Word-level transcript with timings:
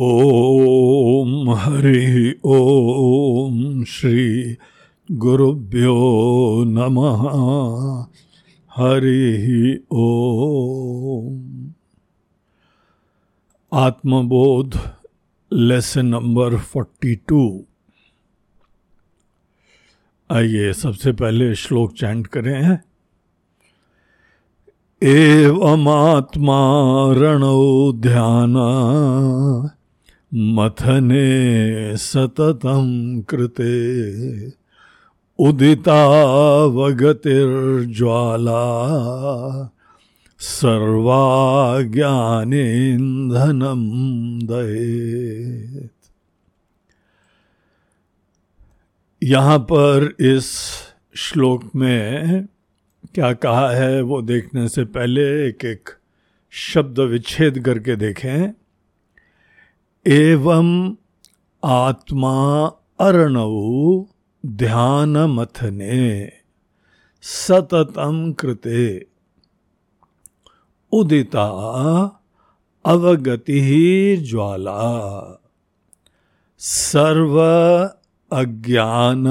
ॐ 0.00 1.54
हरि 1.58 2.34
ॐ 2.46 3.84
श्री 3.84 4.56
गुरुभ्यो 5.12 5.94
नमः। 6.66 7.22
हरि 8.76 9.80
ॐ 9.92 11.32
आत्मबोध 13.72 14.76
lesson 15.52 16.06
number 16.06 16.56
forty 16.56 17.14
two 17.14 17.64
आइए 20.30 20.72
सबसे 20.72 21.12
पहले 21.12 21.54
श्लोक 21.54 21.92
चैंट 21.92 22.26
करें। 22.26 22.78
एवमात्मा 25.02 26.60
रणौ 27.12 27.92
ध्यान। 27.92 28.54
मथने 30.34 31.96
सततं 31.96 33.20
कृते 33.22 34.46
उदितावगतिर्ज्वाला 35.38 36.04
सर्वा 40.40 41.82
सर्वाज्ञानेन्धनं 41.82 41.98
दहेत्। 44.46 45.90
यहाँ 49.22 49.58
पर 49.58 50.16
इस 50.20 50.52
श्लोक 51.16 51.70
में 51.76 52.46
क्या 53.14 53.32
कहा 53.32 53.70
है 53.70 54.02
वो 54.02 54.22
देखने 54.22 54.68
से 54.68 54.84
पहले 54.84 55.48
एक 55.48 55.64
एक 55.64 55.88
शब्द 56.50 57.00
विच्छेद 57.00 57.58
करके 57.58 57.96
देखें। 57.96 58.52
एवं 60.08 60.94
आत्मा 61.64 62.66
अर्णव 63.00 64.04
ध्यान 64.46 65.16
मथने 65.16 66.32
सततम 67.22 68.32
कृते। 68.32 69.06
उदिता 70.92 71.46
अवगति 72.84 74.16
ज्वाला। 74.16 74.82
सर्व 76.58 77.40
अज्ञान 78.36 79.26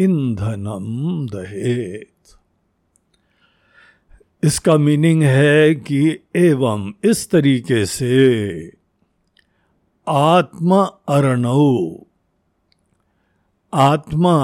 ईंधनम 0.00 1.26
दहेत। 1.26 2.38
इसका 4.44 4.76
मीनिंग 4.76 5.22
है 5.22 5.74
कि 5.74 6.18
एवं 6.36 6.92
इस 7.04 7.30
तरीके 7.30 7.86
से 7.86 8.76
आत्मा 10.08 10.82
अर्णव 11.08 11.96
आत्मा 13.74 14.34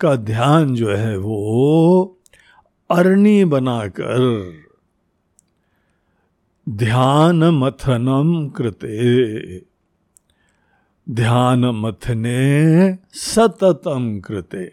का 0.00 0.16
ध्यान 0.16 0.74
जो 0.74 0.94
है 0.96 1.16
वो 1.16 2.18
अरणी 2.90 3.44
बनाकर 3.44 4.52
ध्यान 6.68 7.44
मथनम 7.44 8.48
कृते। 8.48 9.58
ध्यान 11.10 11.64
मथने 11.64 12.98
सततम 13.14 14.20
कृते। 14.20 14.64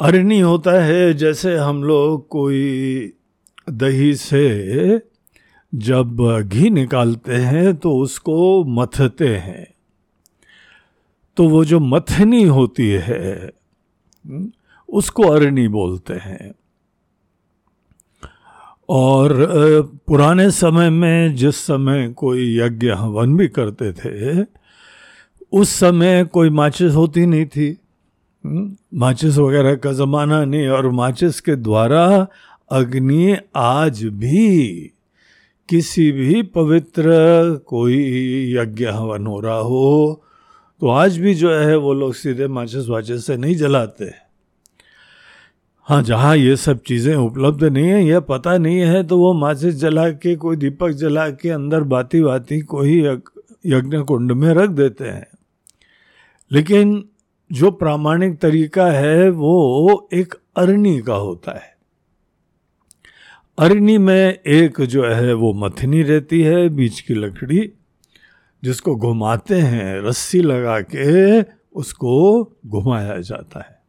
अरणी 0.00 0.40
होता 0.40 0.84
है 0.84 1.14
जैसे 1.14 1.56
हम 1.56 1.84
लोग 1.84 2.28
कोई 2.28 3.12
दही 3.70 4.14
से 4.14 4.98
जब 5.72 6.22
घी 6.42 6.70
निकालते 6.70 7.34
हैं 7.34 7.74
तो 7.76 7.96
उसको 7.98 8.64
मथते 8.64 9.28
हैं। 9.28 9.66
तो 11.36 11.48
वो 11.48 11.64
जो 11.64 11.80
मथनी 11.80 12.42
होती 12.44 12.88
है, 12.88 13.50
उसको 14.88 15.22
अरणी 15.22 15.68
बोलते 15.68 16.14
हैं। 16.14 16.52
और 18.88 19.32
पुराने 20.06 20.50
समय 20.50 20.90
में 20.90 21.34
जिस 21.34 21.56
समय 21.56 22.08
कोई 22.12 22.58
यज्ञ 22.58 22.90
हवन 22.90 23.36
भी 23.36 23.48
करते 23.48 23.92
थे, 23.92 24.46
उस 25.52 25.70
समय 25.70 26.24
कोई 26.24 26.50
माचिस 26.50 26.94
होती 26.94 27.26
नहीं 27.26 27.46
थी। 27.46 27.76
माचिस 28.94 29.38
वगैरह 29.38 29.74
का 29.76 29.92
ज़माना 29.92 30.44
नहीं, 30.44 30.68
और 30.68 30.90
माचिस 30.90 31.40
के 31.40 31.56
द्वारा 31.56 32.26
अग्नि 32.70 33.36
आज 33.56 34.04
भी 34.04 34.92
किसी 35.68 36.10
भी 36.12 36.42
पवित्र 36.42 37.04
कोई 37.66 37.96
यज्ञ 38.54 38.86
हवन 38.86 39.26
हो 39.26 39.40
रहा 39.40 39.58
हो 39.58 40.22
तो 40.82 40.88
आज 40.88 41.18
भी 41.18 41.34
जो 41.34 41.52
है 41.52 41.76
वो 41.76 41.92
लोग 41.94 42.14
सीधे 42.14 42.46
माचिस 42.48 42.88
वाचिस 42.88 43.26
से 43.26 43.36
नहीं 43.36 43.54
जलाते। 43.56 44.10
हाँ 45.86 46.02
जहाँ 46.02 46.36
ये 46.36 46.56
सब 46.56 46.80
चीज़ें 46.80 47.14
उपलब्ध 47.14 47.64
नहीं 47.64 47.86
है, 47.86 48.04
यह 48.04 48.20
पता 48.20 48.56
नहीं 48.58 48.80
है 48.80 49.02
तो 49.04 49.18
वो 49.18 49.32
माचिस 49.34 49.74
जला 49.74 50.08
के, 50.10 50.34
कोई 50.36 50.56
दीपक 50.56 50.90
जला 50.90 51.28
के 51.30 51.50
अंदर 51.50 51.82
बाती 51.84 52.22
बाती 52.22 52.60
कोई 52.60 52.98
यज्ञ 53.66 53.98
कुंड 53.98 54.32
में 54.32 54.48
रख 54.54 54.70
देते 54.70 55.04
हैं। 55.04 55.26
लेकिन 56.50 57.04
जो 57.50 57.70
प्रामाणिक 57.70 58.38
तरीका 58.40 58.86
है, 58.86 59.28
वो 59.30 60.08
एक 60.12 60.34
अरणी 60.56 60.98
का 61.00 61.14
होता 61.14 61.52
है। 61.52 61.71
अरणी 63.58 63.96
में 63.98 64.38
एक 64.38 64.80
जो 64.82 65.04
है 65.04 65.32
वो 65.34 65.52
मथनी 65.54 66.02
रहती 66.02 66.40
है, 66.42 66.68
बीच 66.68 67.00
की 67.00 67.14
लकड़ी, 67.14 67.72
जिसको 68.62 68.94
घुमाते 68.96 69.54
हैं, 69.54 70.00
रस्सी 70.02 70.40
लगा 70.40 70.80
के 70.80 71.40
उसको 71.72 72.42
घुमाया 72.66 73.18
जाता 73.20 73.60
है। 73.60 73.80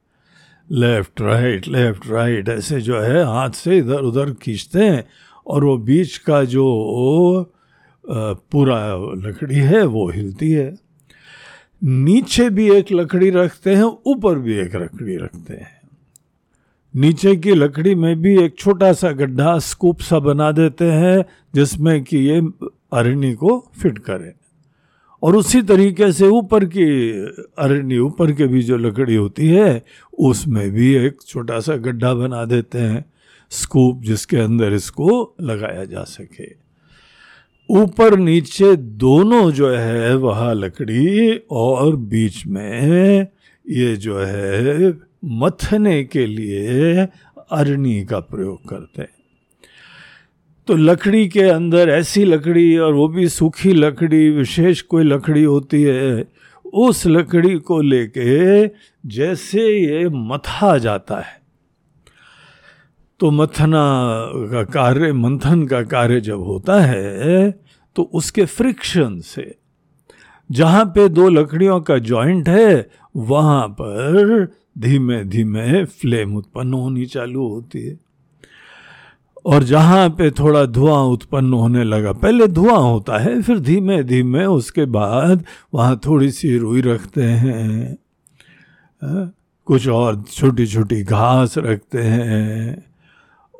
लेफ़्ट 0.70 1.22
राइट 1.22 1.68
लेफ़्ट 1.68 2.08
राइट 2.08 2.50
ऐसे 2.50 2.82
जो 2.82 3.00
है 3.02 3.24
हाथ 3.26 3.50
से 3.54 3.78
इधर 3.78 4.02
उधर 4.02 4.34
खींचते 4.34 4.80
हैं, 4.80 5.04
और 5.48 5.64
वो 5.64 5.78
बीच 5.80 6.18
का 6.18 6.44
जो 6.46 6.66
पूरा 8.06 8.80
लकड़ी 9.28 9.56
है 9.56 9.84
वो 9.86 10.10
हिलती 10.10 10.52
है। 10.52 10.74
नीचे 11.82 12.50
भी 12.50 12.70
एक 12.72 12.92
लकड़ी 12.92 13.30
रखते 13.30 13.76
हैं, 13.76 13.84
ऊपर 13.84 14.40
भी 14.40 14.58
एक 14.60 14.76
लकड़ी 14.76 15.18
रखते 15.18 15.54
हैं। 15.54 15.82
नीचे 16.96 17.36
की 17.36 17.52
लकड़ी 17.52 17.96
में 17.96 18.22
भी 18.22 18.44
एक 18.44 18.56
छोटा 18.58 18.94
सा 18.94 19.12
गड्ढा 19.12 19.60
स्कूप 19.60 20.00
सा 20.00 20.20
बना 20.20 20.52
देते 20.52 20.86
हैं, 20.86 21.26
जिसमें 21.56 22.04
कि 22.04 22.18
ये 22.18 22.42
अरणी 22.94 23.34
को 23.34 23.72
फिट 23.82 24.00
करे। 24.00 24.34
और 25.24 25.36
उसी 25.36 25.62
तरीके 25.62 26.12
से 26.12 26.28
ऊपर 26.28 26.66
की 26.66 27.12
अरणी 27.58 27.98
ऊपर 27.98 28.32
के 28.32 28.48
भी 28.48 28.64
जो 28.64 28.78
लकड़ी 28.78 29.16
होती 29.16 29.48
है, 29.48 29.86
उसमें 30.20 30.72
भी 30.72 30.94
एक 30.94 31.18
छोटा 31.28 31.60
सा 31.60 31.76
गड्ढा 31.76 32.14
बना 32.14 32.46
देते 32.46 32.78
हैं, 32.78 33.06
स्कूप 33.52 34.02
जिसके 34.02 34.38
अंदर 34.38 34.74
इसको 34.74 35.36
लगाया 35.42 35.86
जा 35.86 36.04
सके। 36.04 36.64
ऊपर 37.70 38.18
नीचे 38.18 38.76
दोनों 38.76 39.52
जो 39.52 39.70
है, 39.70 40.16
वह 40.16 40.54
लकड़ी 40.54 41.38
और 41.52 41.96
बीच 41.96 42.48
में 42.48 43.28
ये 43.70 43.96
जो 43.96 44.20
है 44.20 44.92
मथने 45.24 46.04
के 46.04 46.26
लिए 46.26 47.08
अरणी 47.52 48.04
का 48.06 48.20
प्रयोग 48.20 48.68
करते 48.70 49.02
हैं। 49.02 49.10
तो 50.68 50.76
लकड़ी 50.76 51.28
के 51.30 51.42
अंदर 51.42 51.90
ऐसी 51.90 52.24
लकड़ी 52.24 52.78
और 52.78 52.94
वो 52.94 53.08
भी 53.08 53.28
सूखी 53.30 53.74
लकड़ी, 53.74 54.30
विशेष 54.30 54.82
कोई 54.82 55.04
लकड़ी 55.04 55.44
होती 55.44 55.82
है, 55.84 56.28
उस 56.66 57.06
लकड़ी 57.08 57.58
को 57.60 57.80
लेके 57.82 58.68
जैसे 59.08 59.68
ये 59.70 60.08
मथा 60.10 60.78
जाता 60.78 61.20
है। 61.20 61.42
तो 63.20 63.32
मथना 63.32 63.84
का 64.52 64.64
कार्य, 64.64 65.12
मंथन 65.14 65.66
का 65.68 65.82
कार्य 65.84 66.22
जब 66.22 66.44
होता 66.44 66.80
है 66.82 67.52
तो 67.96 68.04
उसके 68.14 68.46
फ्रिक्शन 68.46 69.20
से 69.20 69.56
जहाँ 70.50 70.86
पे 70.86 71.08
दो 71.10 71.28
लकड़ियों 71.30 71.80
का 71.82 71.98
जॉइंट 72.00 72.50
है, 72.50 72.90
वहाँ 73.16 73.68
पर 73.72 74.48
धीमे 74.76 75.24
धीमे 75.26 75.84
फ्लेम 75.86 76.36
उत्पन्न 76.38 76.74
होनी 76.74 77.06
चालू 77.06 77.48
होती 77.48 77.82
है। 77.82 77.98
और 79.46 79.64
जहाँ 79.64 80.10
पे 80.10 80.30
थोड़ा 80.32 80.66
धुआँ 80.66 81.02
उत्पन्न 81.06 81.54
होने 81.54 81.84
लगा, 81.84 82.12
पहले 82.14 82.48
धुआँ 82.48 82.80
होता 82.80 83.18
है, 83.18 83.42
फिर 83.42 83.60
धीमे 83.60 84.04
धीमे 84.04 84.46
उसके 84.46 84.86
बाद 84.86 85.44
वहाँ 85.74 86.00
थोड़ी 86.06 86.32
सी 86.32 86.58
रुई 86.58 86.82
रखते 86.82 87.24
हैं 87.24 87.98
कुछ 89.68 89.88
और 89.88 90.22
छोटी 90.24 90.66
छोटी 90.68 91.02
घास 91.04 91.58
रखते 91.58 92.02
हैं, 92.02 92.86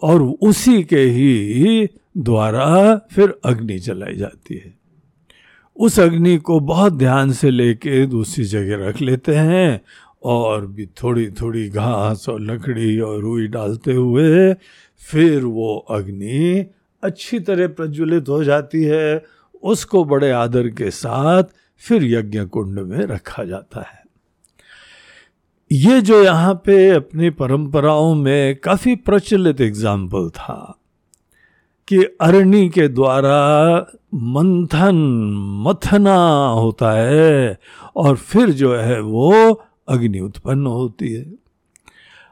और 0.04 0.22
उसी 0.22 0.82
के 0.84 1.02
ही 1.10 1.88
द्वारा 2.18 2.96
फिर 3.12 3.34
अग्नि 3.46 3.78
जलाई 3.80 4.16
जाती 4.16 4.56
है। 4.56 4.74
उस 5.78 6.00
अग्नि 6.00 6.38
को 6.38 6.60
बहुत 6.60 6.94
ध्यान 6.94 7.32
से 7.32 7.52
लेके 7.52 8.06
दूसरी 8.06 8.46
जगह 8.46 8.88
रख 8.88 9.02
लेते 9.02 9.36
हैं 9.36 9.82
और 10.24 10.66
भी 10.68 10.86
थोड़ी 11.04 11.30
थोड़ी 11.32 11.68
घास 11.70 12.28
और 12.30 12.40
लकड़ी 12.42 13.00
और 13.00 13.20
रुई 13.22 13.48
डालते 13.48 13.94
हुए 13.94 14.54
फिर 15.02 15.44
वो 15.44 15.76
अग्नि 15.90 16.66
अच्छी 17.04 17.40
तरह 17.40 17.68
प्रज्वलित 17.68 18.30
हो 18.30 18.44
जाती 18.44 18.84
है। 18.84 19.24
उसको 19.64 20.04
बड़े 20.06 20.30
आदर 20.32 20.68
के 20.70 20.92
साथ 20.92 21.44
फिर 21.84 22.04
यज्ञ 22.04 22.44
कुंड 22.46 22.80
में 22.80 23.06
रखा 23.06 23.44
जाता 23.44 23.82
है। 23.82 24.02
ये 25.72 26.02
जो 26.02 26.22
यहाँ 26.24 26.54
पे 26.66 26.90
अपनी 26.90 27.30
परंपराओं 27.30 28.14
में 28.16 28.56
काफ़ी 28.56 28.96
प्रचलित 28.96 29.62
एग्ज़ाम्पल 29.62 30.30
था 30.30 30.80
कि 31.88 32.04
अरणी 32.22 32.68
के 32.70 32.88
द्वारा 32.88 33.78
मंथन, 34.14 34.96
मथना 35.68 36.16
होता 36.50 36.92
है 36.92 37.60
और 37.96 38.16
फिर 38.16 38.50
जो 38.52 38.76
है 38.76 39.00
वो 39.02 39.62
अग्नि 39.88 40.20
उत्पन्न 40.20 40.66
होती 40.66 41.14
है। 41.14 41.26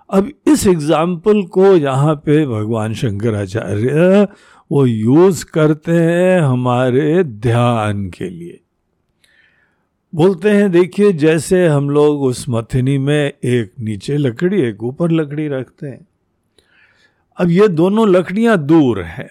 अब 0.09 0.31
इस 0.47 0.67
एग्ज़ाम्पल 0.67 1.43
को 1.43 1.75
यहाँ 1.75 2.15
पे 2.15 2.45
भगवान 2.45 2.93
शंकराचार्य 2.93 4.27
वो 4.71 4.85
यूज़ 4.85 5.45
करते 5.45 5.91
हैं 5.91 6.41
हमारे 6.41 7.23
ध्यान 7.23 8.09
के 8.09 8.29
लिए। 8.29 8.59
बोलते 10.13 10.49
हैं, 10.49 10.71
देखिए, 10.71 11.11
जैसे 11.13 11.67
हम 11.67 11.89
लोग 11.89 12.21
उस 12.21 12.45
मथनी 12.49 12.97
में 12.97 13.33
एक 13.43 13.71
नीचे 13.79 14.17
लकड़ी, 14.17 14.61
एक 14.61 14.83
ऊपर 14.83 15.11
लकड़ी 15.11 15.47
रखते 15.47 15.87
हैं। 15.87 16.07
अब 17.37 17.49
ये 17.49 17.67
दोनों 17.67 18.07
लकड़ियाँ 18.09 18.57
दूर 18.57 19.01
हैं। 19.01 19.29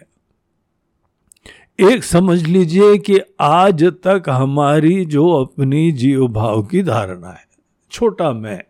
एक 1.91 2.05
समझ 2.05 2.43
लीजिए 2.43 2.99
कि 2.99 3.21
आज 3.41 3.85
तक 3.85 4.23
हमारी 4.29 5.05
जो 5.05 5.29
अपनी 5.31 5.93
जीव 5.93 6.29
भाव 6.29 6.63
की 6.63 6.83
धारणा 6.83 7.29
है 7.29 7.45
छोटा 7.91 8.33
मैं। 8.33 8.63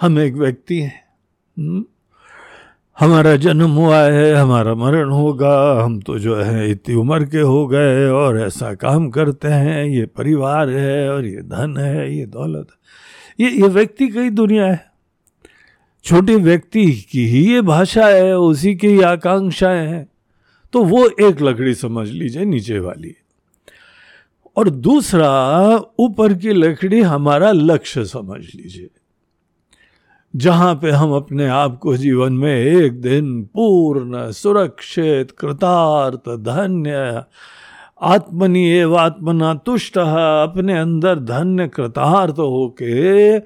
हम 0.00 0.18
एक 0.18 0.34
व्यक्ति 0.34 0.80
हैं। 0.80 1.04
हम्म? 1.58 1.84
हमारा 3.00 3.36
जन्म 3.36 3.70
हुआ 3.70 3.98
है, 3.98 4.34
हमारा 4.34 4.74
मरण 4.74 5.10
होगा, 5.10 5.84
हम 5.84 6.00
तो 6.00 6.18
जो 6.18 6.36
है 6.36 6.70
इतनी 6.70 6.94
उम्र 6.94 7.24
के 7.24 7.40
हो 7.40 7.66
गए 7.66 8.08
और 8.08 8.40
ऐसा 8.40 8.74
काम 8.74 9.10
करते 9.10 9.48
हैं। 9.48 9.84
ये 9.84 10.06
परिवार 10.06 10.70
है 10.70 11.10
और 11.10 11.24
ये 11.24 11.36
धन 11.36 11.76
है, 11.78 12.18
ये 12.18 12.26
दौलत 12.26 12.68
है। 12.70 13.46
ये 13.46 13.62
ये 13.62 13.68
व्यक्ति 13.68 14.08
की 14.08 14.30
दुनिया 14.30 14.66
है। 14.66 14.92
छोटे 16.04 16.36
व्यक्ति 16.36 16.92
की 16.92 17.26
ही 17.26 17.52
ये 17.52 17.60
भाषा 17.60 18.06
है, 18.06 18.38
उसी 18.38 18.74
की 18.74 19.00
आकांक्षाएँ 19.00 19.86
हैं। 19.86 20.08
तो 20.72 20.84
वो 20.84 21.06
एक 21.06 21.42
लकड़ी 21.42 21.74
समझ 21.74 22.08
लीजिए, 22.10 22.44
नीचे 22.44 22.78
वाली। 22.78 23.16
और 24.56 24.68
दूसरा, 24.70 25.28
ऊपर 25.98 26.34
की 26.34 26.52
लकड़ी 26.52 27.00
हमारा 27.00 27.52
लक्ष्य 27.52 28.04
समझ 28.04 28.40
लीजिए। 28.40 28.90
जहाँ 30.36 30.74
पे 30.74 30.90
हम 30.90 31.12
अपने 31.12 31.46
आप 31.46 31.78
को 31.78 31.96
जीवन 31.96 32.32
में 32.32 32.56
एक 32.56 33.00
दिन 33.00 33.42
पूर्ण, 33.44 34.30
सुरक्षित, 34.30 35.30
कृतार्थ, 35.30 36.28
धन्य 36.28 37.24
आत्मनि 38.02 38.68
एवं 38.68 38.98
आत्मना 38.98 39.54
तुष्ट 39.54 39.98
अपने 39.98 40.78
अंदर 40.78 41.18
धन्य, 41.18 41.68
कृतार्थ 41.68 42.38
होके 42.38 43.36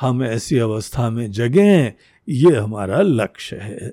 हम 0.00 0.24
ऐसी 0.24 0.58
अवस्था 0.58 1.10
में 1.10 1.30
जगें, 1.30 1.92
ये 2.28 2.56
हमारा 2.56 3.00
लक्ष्य 3.02 3.56
है। 3.56 3.92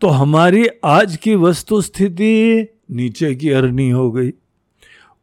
तो 0.00 0.08
हमारी 0.08 0.66
आज 0.84 1.16
की 1.16 1.34
वस्तु 1.34 1.80
स्थिति 1.80 2.66
नीचे 2.90 3.34
की 3.34 3.50
अरनी 3.50 3.90
हो 3.90 4.12
गई। 4.12 4.30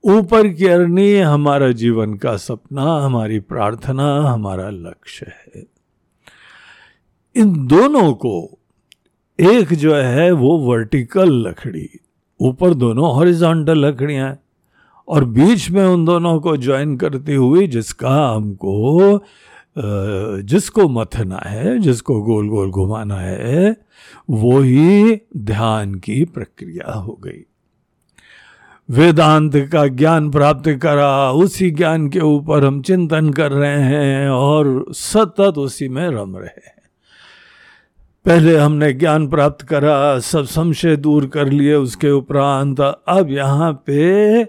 ऊपर 0.04 0.48
की 0.48 0.68
अरनी 0.68 1.18
हमारा 1.20 1.72
जीवन 1.72 2.14
का 2.14 2.38
सपना, 2.38 2.84
हमारी 3.06 3.40
प्रार्थना, 3.40 4.22
हमारा 4.22 4.70
लक्ष्य 4.70 5.26
है। 5.30 5.66
इन 7.36 7.68
दोनों 7.68 8.14
को, 8.14 8.60
एक 9.40 9.74
जो 9.74 9.96
है 9.96 10.32
वो 10.32 10.58
वर्टिकल 10.58 11.32
लकड़ी, 11.48 11.90
ऊपर 12.40 12.74
दोनों 12.74 13.14
हॉरिजॉन्टल 13.14 13.86
लकड़ियाँ 13.86 14.38
और 15.08 15.26
बीच 15.26 15.70
में 15.72 15.84
उन 15.86 16.06
दोनों 16.06 16.40
को 16.40 16.58
ज्वाइन 16.58 16.98
करती 16.98 17.36
हुई 17.36 17.68
जिसका 17.68 18.36
हमको 18.36 19.24
जिसको 19.78 20.88
मथना 20.90 21.38
है, 21.46 21.80
जिसको 21.80 22.22
गोल 22.22 22.48
गोल 22.50 22.70
घुमाना 22.70 23.16
है, 23.16 23.78
वो 24.30 24.60
ही 24.60 25.20
ध्यान 25.38 25.96
की 25.96 26.26
प्रक्रिया 26.26 26.92
हो 26.92 27.20
गई। 27.24 27.46
वेदांत 28.90 29.56
का 29.56 29.88
ज्ञान 29.88 30.32
प्राप्त 30.32 30.70
करा, 30.70 31.32
उसी 31.32 31.72
ज्ञान 31.72 32.10
के 32.10 32.20
ऊपर 32.20 32.66
हम 32.66 32.82
चिंतन 32.82 33.30
कर 33.30 33.52
रहे 33.52 33.82
हैं 33.82 34.30
और 34.30 34.86
सतत 34.90 35.54
उसी 35.58 35.90
में 35.90 36.10
रम 36.10 36.38
रहे 36.38 36.62
हैं। 36.66 36.80
पहले 38.26 38.58
हमने 38.58 38.94
ज्ञान 38.94 39.28
प्राप्त 39.28 39.66
करा, 39.66 40.20
सब 40.20 40.46
संशय 40.46 40.96
दूर 40.96 41.28
कर 41.28 41.50
लिए 41.50 41.76
उसके 41.76 42.10
उपरांत, 42.10 42.82
अब 42.82 43.28
यहाँ 43.30 43.84
पे 43.86 44.42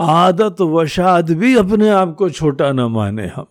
आदत 0.00 0.56
वशाद 0.60 1.30
भी 1.30 1.56
अपने 1.56 1.88
आप 1.88 2.14
को 2.14 2.30
छोटा 2.30 2.72
न 2.72 2.80
माने 2.80 3.26
हम। 3.26 3.46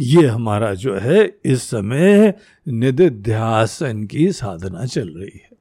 ये 0.00 0.26
हमारा 0.26 0.74
जो 0.74 0.94
है, 0.94 1.34
इस 1.44 1.62
समय 1.62 2.34
निधिध्यासन 2.68 4.04
की 4.04 4.32
साधना 4.32 4.84
चल 4.84 5.08
रही 5.08 5.40
है। 5.44 5.55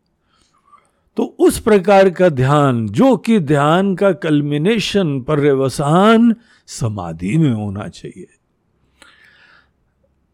तो 1.18 1.36
उस 1.40 1.60
प्रकार 1.60 2.10
का 2.10 2.30
ध्यान, 2.30 2.90
जो 2.90 3.18
कि 3.18 3.40
ध्यान 3.40 3.96
का 3.96 4.12
कल्मिनेशन 4.12 5.22
पर्यवसान, 5.22 6.36
समाधि 6.68 7.38
में 7.38 7.54
होना 7.54 7.88
चाहिए। 7.88 8.28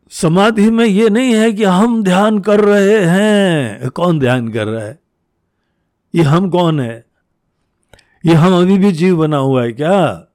समाधि 0.10 0.70
में 0.70 0.86
यह 0.86 1.10
नहीं 1.10 1.36
है 1.36 1.54
कि 1.54 1.64
हम 1.64 2.04
ध्यान 2.04 2.40
कर 2.40 2.60
रहे 2.60 3.06
हैं। 3.06 3.90
कौन 3.90 4.20
ध्यान 4.20 4.48
कर 4.48 4.68
रहा 4.68 4.86
है? 4.86 5.00
ये 6.16 6.22
हम 6.22 6.50
कौन 6.50 6.80
है? 6.80 7.06
ये 8.26 8.34
हम 8.34 8.62
अभी 8.62 8.78
भी 8.78 8.92
जीव 8.92 9.18
बना 9.18 9.38
हुआ 9.38 9.64
है 9.64 9.72
क्या? 9.72 10.26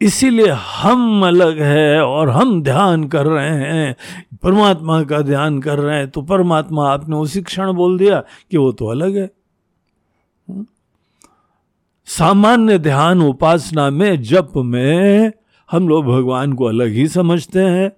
इसीलिए 0.00 0.48
हम 0.48 1.26
अलग 1.26 1.60
है 1.60 2.02
और 2.04 2.28
हम 2.28 2.62
ध्यान 2.62 3.08
कर 3.08 3.26
रहे 3.26 3.50
हैं। 3.50 3.96
परमात्मा 4.42 5.02
का 5.02 5.20
ध्यान 5.20 5.60
कर 5.60 5.78
रहे 5.78 5.98
हैं 5.98 6.10
तो 6.10 6.22
परमात्मा 6.22 6.90
आपने 6.90 7.16
उसी 7.16 7.42
क्षण 7.42 7.72
बोल 7.72 7.98
दिया 7.98 8.24
कि 8.50 8.56
वो 8.56 8.72
तो 8.72 8.86
अलग 8.86 9.16
है। 9.16 9.30
सामान्य 12.06 12.78
ध्यान 12.78 13.22
उपासना 13.22 13.90
में 13.90 14.22
जप 14.22 14.52
में 14.56 15.32
हम 15.70 15.88
लोग 15.88 16.06
भगवान 16.06 16.52
को 16.52 16.64
अलग 16.64 16.88
ही 16.88 17.08
समझते 17.08 17.60
हैं। 17.60 17.90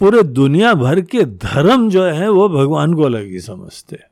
पूरे 0.00 0.22
दुनिया 0.22 0.74
भर 0.74 1.00
के 1.00 1.24
धर्म 1.24 1.90
जो 1.90 2.04
है, 2.04 2.28
वो 2.28 2.48
भगवान 2.48 2.94
को 2.94 3.02
अलग 3.02 3.26
ही 3.26 3.40
समझते 3.40 3.96
हैं। 3.96 4.08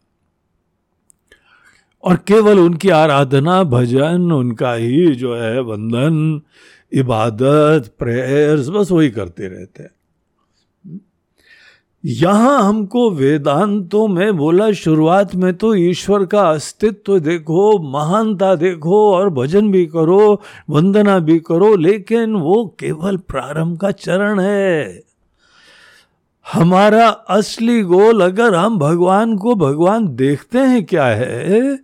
और 2.04 2.16
केवल 2.16 2.58
उनकी 2.58 2.88
आराधना, 2.88 3.62
भजन, 3.62 4.32
उनका 4.32 4.72
ही 4.72 5.14
जो 5.14 5.34
है 5.36 5.60
वंदन 5.60 6.40
इबादत, 6.92 7.90
प्रेयर्स, 7.98 8.68
बस 8.68 8.90
वही 8.90 9.10
करते 9.10 9.48
रहते 9.48 9.82
हैं। 9.82 9.90
यहाँ 12.04 12.62
हमको 12.62 13.10
वेदांतों 13.10 14.06
में 14.08 14.36
बोला, 14.36 14.70
शुरुआत 14.72 15.34
में 15.34 15.52
तो 15.54 15.74
ईश्वर 15.74 16.24
का 16.24 16.42
अस्तित्व 16.50 17.18
देखो, 17.18 17.78
महानता 17.92 18.54
देखो 18.54 19.00
और 19.12 19.30
भजन 19.30 19.70
भी 19.72 19.84
करो, 19.86 20.40
वंदना 20.70 21.18
भी 21.18 21.38
करो, 21.40 21.74
लेकिन 21.76 22.34
वो 22.34 22.64
केवल 22.80 23.16
प्रारंभ 23.16 23.78
का 23.78 23.90
चरण 23.90 24.40
है। 24.40 25.02
हमारा 26.46 27.08
असली 27.08 27.82
गोल 27.82 28.20
अगर 28.20 28.54
हम 28.54 28.78
भगवान 28.78 29.36
को, 29.36 29.54
भगवान 29.56 30.08
देखते 30.16 30.58
हैं 30.58 30.84
क्या 30.84 31.06
है 31.06 31.76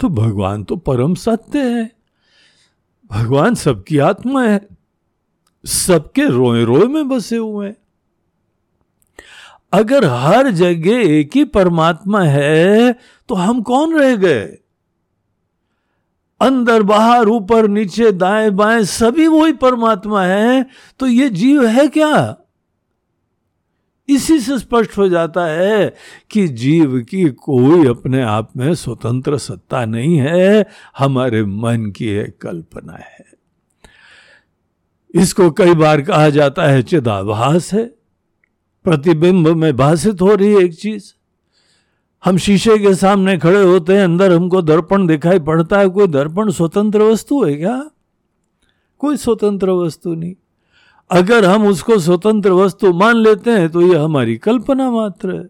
तो 0.00 0.08
भगवान 0.10 0.64
तो 0.64 0.76
परम 0.76 1.14
सत्य 1.16 1.58
है। 1.60 1.90
भगवान 3.10 3.54
सबकी 3.54 3.98
आत्मा 3.98 4.44
है। 4.44 4.60
सबके 5.64 6.24
रोए 6.24 6.64
रोए 6.64 6.86
में 6.86 7.08
बसे 7.08 7.36
हुए 7.36 7.66
हैं। 7.66 7.76
अगर 9.72 10.04
हर 10.04 10.50
जगह 10.50 11.00
एक 11.10 11.30
ही 11.34 11.44
परमात्मा 11.44 12.22
है 12.22 12.92
तो 13.28 13.34
हम 13.34 13.62
कौन 13.62 13.94
रह 13.98 14.16
गए? 14.16 14.44
अंदर, 16.40 16.82
बाहर, 16.82 17.28
ऊपर, 17.28 17.68
नीचे, 17.68 18.12
दाएँ 18.12 18.50
बाएँ, 18.50 18.84
सभी 18.84 19.26
वही 19.26 19.52
परमात्मा 19.52 20.22
है 20.22 20.66
तो 20.98 21.06
ये 21.06 21.28
जीव 21.30 21.66
है 21.66 21.88
क्या? 21.88 22.36
इसी 24.08 24.40
से 24.40 24.58
स्पष्ट 24.58 24.98
हो 24.98 25.08
जाता 25.08 25.46
है 25.46 25.94
कि 26.30 26.48
जीव 26.48 27.06
की 27.10 27.28
कोई 27.28 27.86
अपने 27.86 28.22
आप 28.22 28.56
में 28.56 28.74
स्वतंत्र 28.74 29.38
सत्ता 29.38 29.84
नहीं 29.84 30.16
है, 30.16 30.66
हमारे 30.98 31.44
मन 31.44 31.92
की 31.96 32.08
एक 32.08 32.38
कल्पना 32.38 32.92
है। 32.92 33.24
इसको 35.14 35.50
कई 35.50 35.74
बार 35.74 36.00
कहा 36.00 36.30
जाता 36.30 36.62
है 36.62 36.82
चिदाभास 36.82 37.72
है। 37.72 37.84
प्रतिबिंब 38.84 39.48
में 39.48 39.76
भाषित 39.76 40.22
हो 40.22 40.34
रही 40.34 40.52
है 40.52 40.60
एक 40.60 40.74
चीज़। 40.74 41.12
हम 42.24 42.36
शीशे 42.36 42.78
के 42.78 42.94
सामने 42.94 43.38
खड़े 43.38 43.62
होते 43.62 43.96
हैं, 43.96 44.04
अंदर 44.04 44.32
हमको 44.32 44.62
दर्पण 44.62 45.06
दिखाई 45.06 45.38
पड़ता 45.38 45.78
है। 45.78 45.88
कोई 45.88 46.06
दर्पण 46.06 46.50
स्वतंत्र 46.50 47.02
वस्तु 47.02 47.44
है 47.44 47.54
क्या? 47.54 47.90
कोई 48.98 49.16
स्वतंत्र 49.16 49.70
वस्तु 49.70 50.14
नहीं। 50.14 50.34
अगर 51.10 51.44
हम 51.44 51.66
उसको 51.66 51.98
स्वतंत्र 51.98 52.50
वस्तु 52.50 52.92
मान 52.92 53.16
लेते 53.16 53.50
हैं 53.50 53.68
तो 53.68 53.80
यह 53.80 54.00
हमारी 54.00 54.36
कल्पना 54.36 54.90
मात्र 54.90 55.34
है। 55.34 55.48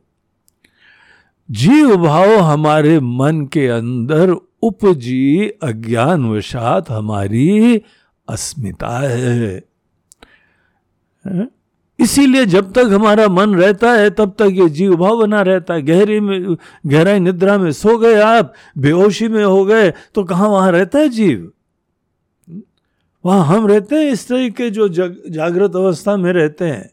जीव 1.51 1.97
भाव 1.97 2.37
हमारे 2.37 3.01
मन 3.01 3.49
के 3.53 3.69
अंदर 3.69 4.35
उपजी 4.63 5.49
अज्ञान 5.63 6.31
वशात 6.31 6.91
हमारी 6.91 7.83
अस्मिता 8.29 8.99
है? 8.99 9.63
इसीलिए 11.99 12.47
जब 12.47 12.73
तक 12.73 12.89
हमारा 12.93 13.29
मन 13.29 13.55
रहता 13.55 13.93
है, 13.93 14.11
तब 14.11 14.35
तक 14.39 14.49
ये 14.53 14.69
जीव 14.69 14.97
भाव 14.97 15.19
बना 15.19 15.43
रहता 15.43 15.75
है। 15.75 15.83
गहरी 15.83 16.21
में, 16.21 16.57
गहराई 16.87 17.19
निद्रा 17.19 17.59
में 17.59 17.73
सो 17.73 17.99
गए 17.99 18.21
आप, 18.21 18.53
बेहोशी 18.79 19.29
में 19.29 19.45
हो 19.45 19.65
गए 19.65 19.93
तो 20.15 20.25
कहा 20.25 20.47
वहाँ 20.47 20.73
रहता 20.73 20.99
है 20.99 21.09
जीव? 21.09 21.51
वहाँ 23.25 23.45
हम 23.47 23.67
रहते 23.67 23.97
हैं 23.97 24.11
इस 24.13 24.27
तरह 24.29 24.49
के 24.49 24.71
जो 24.71 24.89
जग, 24.89 25.23
जागृत 25.29 25.77
अवस्था 25.77 26.17
में 26.17 26.33
रहते 26.33 26.65
हैं। 26.65 26.91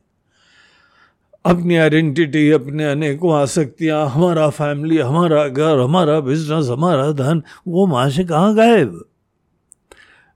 अपनी 1.46 1.76
आइडेंटिटी 1.76 2.50
अपने 2.52 2.86
अनेकों 2.86 3.34
आसक्तियाँ 3.36 4.08
हमारा 4.10 4.50
फैमिली 4.50 4.98
हमारा 4.98 5.48
घर 5.48 5.80
हमारा 5.80 6.20
बिज़नेस 6.20 6.68
हमारा 6.70 7.12
धन 7.12 7.42
वो 7.68 7.86
वहाँ 7.88 8.10
से 8.10 8.24
कहाँ 8.24 8.54
गायब? 8.56 9.04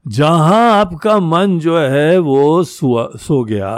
जहाँ 0.05 0.71
आपका 0.71 1.19
मन 1.19 1.59
जो 1.59 1.77
है 1.79 2.17
वो 2.19 2.63
सो 2.63 3.43
गया 3.43 3.69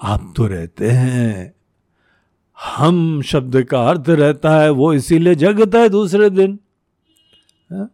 आप 0.00 0.32
तो 0.36 0.46
रहते 0.46 0.90
हैं। 0.90 1.54
हम 2.58 3.20
शब्द 3.22 3.62
का 3.62 3.82
अर्थ 3.88 4.08
रहता 4.08 4.50
है 4.58 4.70
वो 4.70 4.92
इसीलिए 4.92 5.34
जगता 5.34 5.78
है 5.78 5.88
दूसरे 5.88 6.30
दिन। 6.30 6.58
हाँ? 7.70 7.90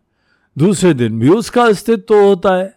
दूसरे 0.57 0.95
दिन 0.95 1.19
भी 1.19 1.29
उसका 1.29 1.63
अस्तित्व 1.63 2.03
तो 2.09 2.27
होता 2.27 2.55
है। 2.57 2.73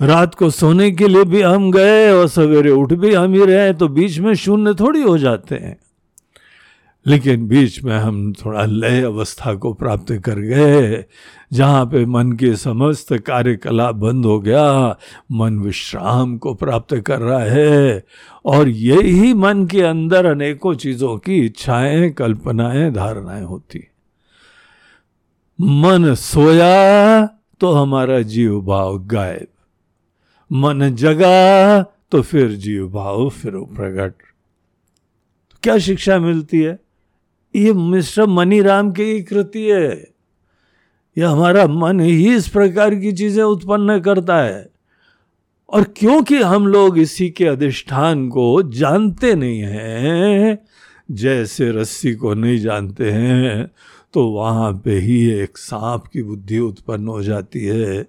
रात 0.00 0.34
को 0.34 0.50
सोने 0.50 0.90
के 0.90 1.08
लिए 1.08 1.24
भी 1.24 1.42
हम 1.42 1.70
गए 1.72 2.10
और 2.12 2.28
सवेरे 2.28 2.70
उठ 2.70 2.92
भी 2.92 3.14
हम 3.14 3.34
ही 3.34 3.44
रहे 3.44 3.72
तो 3.72 3.88
बीच 3.88 4.18
में 4.18 4.34
शून्य 4.34 4.74
थोड़ी 4.74 5.02
हो 5.02 5.18
जाते 5.18 5.54
हैं। 5.54 5.76
लेकिन 7.06 7.46
बीच 7.48 7.82
में 7.82 7.96
हम 7.98 8.32
थोड़ा 8.32 8.64
लय 8.64 9.02
अवस्था 9.02 9.54
को 9.54 9.72
प्राप्त 9.72 10.12
कर 10.12 10.38
गए, 10.38 11.04
जहाँ 11.52 11.84
पे 11.86 12.06
मन 12.06 12.32
के 12.32 12.56
समस्त 12.56 13.12
कार्यकलाप 13.16 13.94
बंद 13.94 14.24
हो 14.24 14.40
गया, 14.40 14.96
मन 15.32 15.58
विश्राम 15.58 16.38
को 16.38 16.54
प्राप्त 16.54 16.96
कर 16.96 17.20
रहा 17.20 17.42
है, 17.42 18.04
और 18.44 18.68
यही 18.68 19.34
मन 19.34 19.66
के 19.66 19.82
अंदर 19.82 20.26
अनेकों 20.26 20.74
चीज़ों 20.74 21.16
की 21.18 21.38
इच्छाएँ, 21.38 22.10
कल्पनाएँ, 22.10 22.90
धारणाएँ 22.92 23.44
होती। 23.44 23.86
मन 25.60 26.14
सोया 26.14 27.26
तो 27.60 27.72
हमारा 27.72 28.20
जीव 28.20 28.60
भाव 28.60 28.98
गायब। 28.98 29.46
मन 30.50 30.88
जगा 30.94 31.82
तो 32.12 32.20
फिर 32.22 32.52
जीव 32.52 32.88
भाव, 32.88 33.28
फिर 33.30 33.52
प्रकट 33.52 34.12
तो 34.12 35.58
क्या 35.62 35.78
शिक्षा 35.78 36.18
मिलती 36.18 36.60
है? 36.60 36.78
ये 37.54 37.72
मिस्टर 37.72 38.26
मनी 38.26 38.60
राम 38.60 38.90
की 38.92 39.02
ही 39.02 39.22
कृति 39.22 39.64
है। 39.64 39.90
यह 41.16 41.28
हमारा 41.28 41.66
मन 41.66 42.00
ही 42.00 42.34
इस 42.34 42.48
प्रकार 42.48 42.94
की 42.94 43.12
चीज़ें 43.12 43.42
उत्पन्न 43.44 43.98
करता 44.00 44.36
है। 44.36 44.68
और 45.68 45.84
क्योंकि 45.96 46.40
हम 46.42 46.66
लोग 46.66 46.98
इसी 46.98 47.28
के 47.30 47.46
अधिष्ठान 47.46 48.28
को 48.28 48.62
जानते 48.62 49.34
नहीं 49.34 49.60
हैं, 49.60 50.58
जैसे 51.08 51.70
रस्सी 51.72 52.14
को 52.14 52.34
नहीं 52.34 52.58
जानते 52.58 53.10
हैं 53.10 53.70
तो 54.14 54.26
वहाँ 54.28 54.72
पे 54.84 54.98
ही 54.98 55.24
एक 55.32 55.58
सांप 55.58 56.06
की 56.06 56.22
बुद्धि 56.22 56.58
उत्पन्न 56.58 57.08
हो 57.08 57.22
जाती 57.22 57.64
है। 57.64 58.06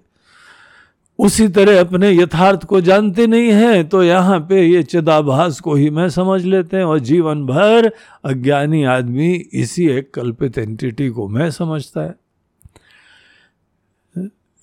उसी 1.18 1.48
तरह 1.48 1.80
अपने 1.80 2.10
यथार्थ 2.10 2.64
को 2.64 2.80
जानते 2.80 3.26
नहीं 3.26 3.50
है 3.50 3.82
तो 3.84 4.02
यहाँ 4.02 4.38
पे 4.40 4.62
ये 4.62 4.82
चिदाभास 4.82 5.60
को 5.60 5.74
ही 5.74 5.90
मैं 5.90 6.08
समझ 6.08 6.44
लेते 6.44 6.76
हैं 6.76 6.84
और 6.84 6.98
जीवन 6.98 7.44
भर 7.46 7.90
अज्ञानी 8.24 8.82
आदमी 8.84 9.32
इसी 9.52 9.88
एक 9.88 10.10
कल्पित 10.14 10.58
एंटिटी 10.58 11.08
को 11.08 11.28
मैं 11.28 11.50
समझता 11.50 12.00
है। 12.00 12.14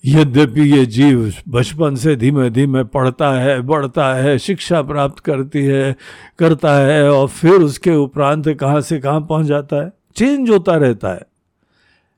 यद्यपि 0.04 0.60
ये 0.60 0.84
जीव 0.86 1.32
बचपन 1.48 1.94
से 1.94 2.16
धीमे 2.16 2.50
धीमे 2.50 2.84
पढ़ता 2.84 3.32
है, 3.32 3.60
बढ़ता 3.60 4.14
है, 4.14 4.38
शिक्षा 4.38 4.82
प्राप्त 4.82 5.18
करती 5.18 5.64
है, 5.64 5.96
करता 6.38 6.74
है 6.74 7.10
और 7.10 7.28
फिर 7.28 7.52
उसके 7.52 7.94
उपरांत 7.94 8.48
कहाँ 8.48 8.80
से 8.80 8.98
कहाँ 8.98 9.20
पहुँच 9.20 9.46
जाता 9.46 9.84
है। 9.84 9.92
चेंज 10.16 10.50
होता 10.50 10.76
रहता 10.76 11.12
है। 11.12 11.26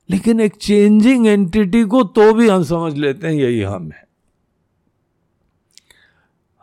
लेकिन 0.09 0.39
एक 0.39 0.55
चेंजिंग 0.55 1.27
एंटिटी 1.27 1.83
को 1.83 2.03
तो 2.03 2.33
भी 2.33 2.49
हम 2.49 2.63
समझ 2.63 2.93
लेते 2.97 3.27
हैं, 3.27 3.33
यही 3.33 3.61
हम 3.61 3.91
है। 3.91 4.03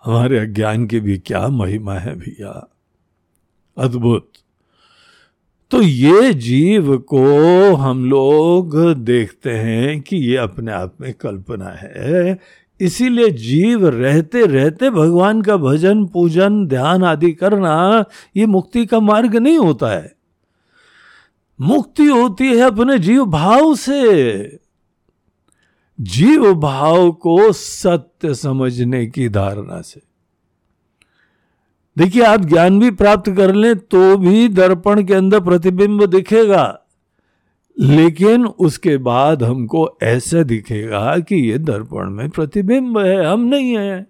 हमारे 0.04 0.38
अज्ञान 0.38 0.87
की 0.87 1.00
भी 1.00 1.19
क्या 1.19 1.49
महिमा 1.49 1.95
है 1.95 2.16
भैया? 2.16 2.71
अद्भुत। 3.78 4.30
तो 5.71 5.83
ये 5.83 6.35
जीव 6.35 6.99
को 6.99 7.35
हम 7.75 8.11
लोग 8.11 8.95
देखते 8.95 9.50
हैं 9.50 10.00
कि 10.00 10.16
ये 10.16 10.37
अपने 10.37 10.73
आप 10.73 10.95
में 11.00 11.14
कल्पना 11.14 11.69
है। 11.69 12.38
इसीलिए 12.80 13.30
जीव 13.30 13.88
रहते 13.88 14.47
रहते 14.47 14.90
भगवान 14.90 15.42
का 15.42 15.57
भजन, 15.57 16.07
पूजन, 16.07 16.66
ध्यान 16.66 17.04
आदि 17.04 17.33
करना 17.33 18.04
ये 18.37 18.47
मुक्ति 18.47 18.87
का 18.87 19.00
मार्ग 19.00 19.37
नहीं 19.37 19.59
होता 19.59 19.88
है। 19.88 20.14
मुक्ति 21.61 22.07
होती 22.07 22.47
है 22.47 22.61
अपने 22.61 22.99
जीव 22.99 23.26
भाव 23.26 23.75
से। 23.75 24.70
जीव 26.00 26.54
भाव 26.54 27.12
को 27.12 27.52
सत्य 27.52 28.35
समझने 28.35 29.07
की 29.07 29.28
धारणा 29.28 29.80
से। 29.80 30.00
देखिए, 31.99 32.23
आप 32.23 32.40
ज्ञान 32.40 32.80
भी 32.80 32.90
प्राप्त 32.90 33.30
कर 33.30 33.54
लें 33.54 33.76
तो 33.76 34.16
भी 34.16 34.49
दर्पण 34.49 35.04
के 35.04 35.14
अंदर 35.14 35.40
प्रतिबिंब 35.40 36.07
दिखेगा। 36.07 36.80
लेकिन 37.80 38.47
उसके 38.47 38.97
बाद 38.97 39.42
हमको 39.42 39.99
ऐसा 40.02 40.42
दिखेगा 40.42 41.19
कि 41.19 41.37
ये 41.37 41.59
दर्पण 41.59 42.11
में 42.11 42.30
प्रतिबिंब 42.30 42.99
है, 42.99 43.26
हम 43.26 43.40
नहीं 43.40 43.78
है। 43.78 44.07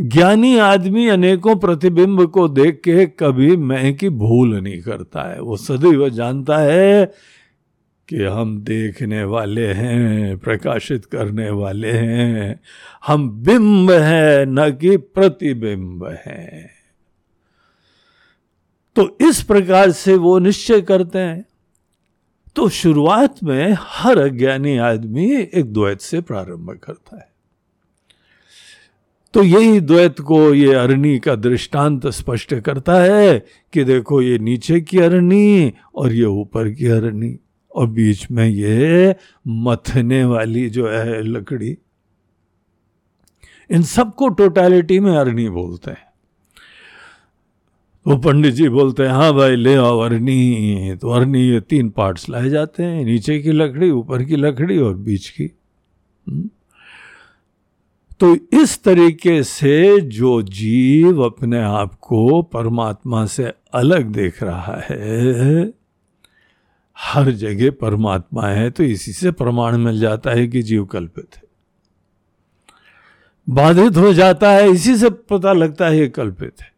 ज्ञानी 0.00 0.58
आदमी 0.58 1.08
अनेकों 1.08 1.56
प्रतिबिंब 1.56 2.26
को 2.26 2.48
देख 2.48 2.80
के 2.84 3.06
कभी 3.06 3.56
मैं 3.56 3.96
की 3.96 4.08
भूल 4.08 4.56
नहीं 4.56 4.82
करता 4.82 5.32
है। 5.32 5.40
वो 5.40 5.56
सदैव 5.56 6.08
जानता 6.08 6.58
है 6.58 7.12
कि 8.08 8.24
हम 8.24 8.60
देखने 8.60 9.24
वाले 9.24 9.66
हैं, 9.66 10.38
प्रकाशित 10.38 11.04
करने 11.04 11.50
वाले 11.50 11.92
हैं। 11.92 12.60
हम 13.06 13.30
बिंब 13.30 13.90
हैं, 13.90 14.46
न 14.46 14.70
कि 14.70 14.96
प्रतिबिंब 14.96 16.06
हैं। 16.06 16.70
तो 18.96 19.18
इस 19.20 19.42
प्रकार 19.42 19.90
से 19.90 20.14
वो 20.14 20.38
निश्चय 20.38 20.80
करते 20.80 21.18
हैं। 21.18 21.44
तो 22.56 22.68
शुरुआत 22.68 23.34
में 23.44 23.76
हर 23.78 24.18
अज्ञानी 24.18 24.78
आदमी 24.78 25.36
एक 25.36 25.72
द्वैत 25.72 26.00
से 26.00 26.20
प्रारंभ 26.20 26.80
करता 26.82 27.16
है। 27.16 27.28
तो 29.34 29.42
यही 29.42 29.80
द्वैत 29.80 30.20
को 30.20 30.54
ये 30.54 30.74
अरणी 30.74 31.18
का 31.18 31.34
दृष्टांत 31.34 32.06
स्पष्ट 32.06 32.54
करता 32.54 32.94
है 32.94 33.46
कि 33.72 33.84
देखो 33.84 34.22
ये 34.22 34.38
नीचे 34.38 34.80
की 34.80 34.98
अरणी 34.98 35.72
और 35.94 36.12
ये 36.12 36.24
ऊपर 36.24 36.70
की 36.70 36.86
अरणी 36.86 37.38
और 37.78 37.86
बीच 37.86 38.30
में 38.30 38.46
ये 38.46 39.14
मथने 39.46 40.24
वाली 40.24 40.68
जो 40.70 40.88
है 40.88 41.22
लकड़ी, 41.22 41.76
इन 43.70 43.82
सबको 43.82 44.28
टोटालिटी 44.28 45.00
में 45.00 45.16
अरणी 45.16 45.48
बोलते 45.48 45.90
हैं। 45.90 46.06
वो 48.06 48.16
पंडित 48.16 48.54
जी 48.54 48.68
बोलते 48.68 49.02
हैं 49.02 49.10
हाँ 49.10 49.32
भाई, 49.34 49.56
ले 49.56 49.74
आओ 49.74 49.98
अरनी। 49.98 50.96
तो 50.96 51.10
अरनी 51.10 51.40
ये 51.40 51.60
तीन 51.60 51.88
पार्ट्स 51.90 52.28
लाए 52.28 52.48
जाते 52.48 52.82
हैं, 52.82 53.04
नीचे 53.04 53.38
की 53.38 53.52
लकड़ी, 53.52 53.90
ऊपर 53.90 54.22
की 54.22 54.36
लकड़ी 54.36 54.78
और 54.78 54.94
बीच 54.94 55.28
की। 55.28 55.50
हम्म। 56.28 56.48
तो 58.20 58.34
इस 58.52 58.82
तरीके 58.82 59.42
से 59.42 60.00
जो 60.00 60.42
जीव 60.42 61.20
अपने 61.22 61.60
आप 61.60 61.94
को 61.94 62.42
परमात्मा 62.42 63.26
से 63.26 63.52
अलग 63.74 64.04
देख 64.04 64.42
रहा 64.42 64.80
है 64.90 65.77
हर 66.98 67.30
जगह 67.32 67.70
परमात्मा 67.70 68.46
है 68.46 68.70
तो 68.70 68.82
इसी 68.84 69.12
से 69.12 69.30
प्रमाण 69.30 69.76
मिल 69.76 70.00
जाता 70.00 70.30
है 70.30 70.46
कि 70.46 70.62
जीव 70.62 70.84
कल्पित 70.84 71.36
है। 71.36 71.42
बाधित 73.46 73.96
हो 73.96 74.12
जाता 74.12 74.50
है, 74.50 74.70
इसी 74.70 74.96
से 74.96 75.10
पता 75.10 75.52
लगता 75.52 75.86
है 75.86 75.98
ये 75.98 76.08
कल्पित 76.08 76.62
है। 76.62 76.70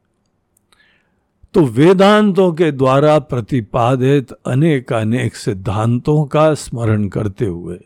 तो 1.55 1.65
वेदांतों 1.67 2.53
के 2.53 2.71
द्वारा 2.73 3.19
प्रतिपादित 3.19 4.33
अनेक 4.47 4.93
अनेक 4.93 5.37
सिद्धांतों 5.37 6.25
का 6.25 6.53
स्मरण 6.55 7.09
करते 7.09 7.45
हुए, 7.45 7.79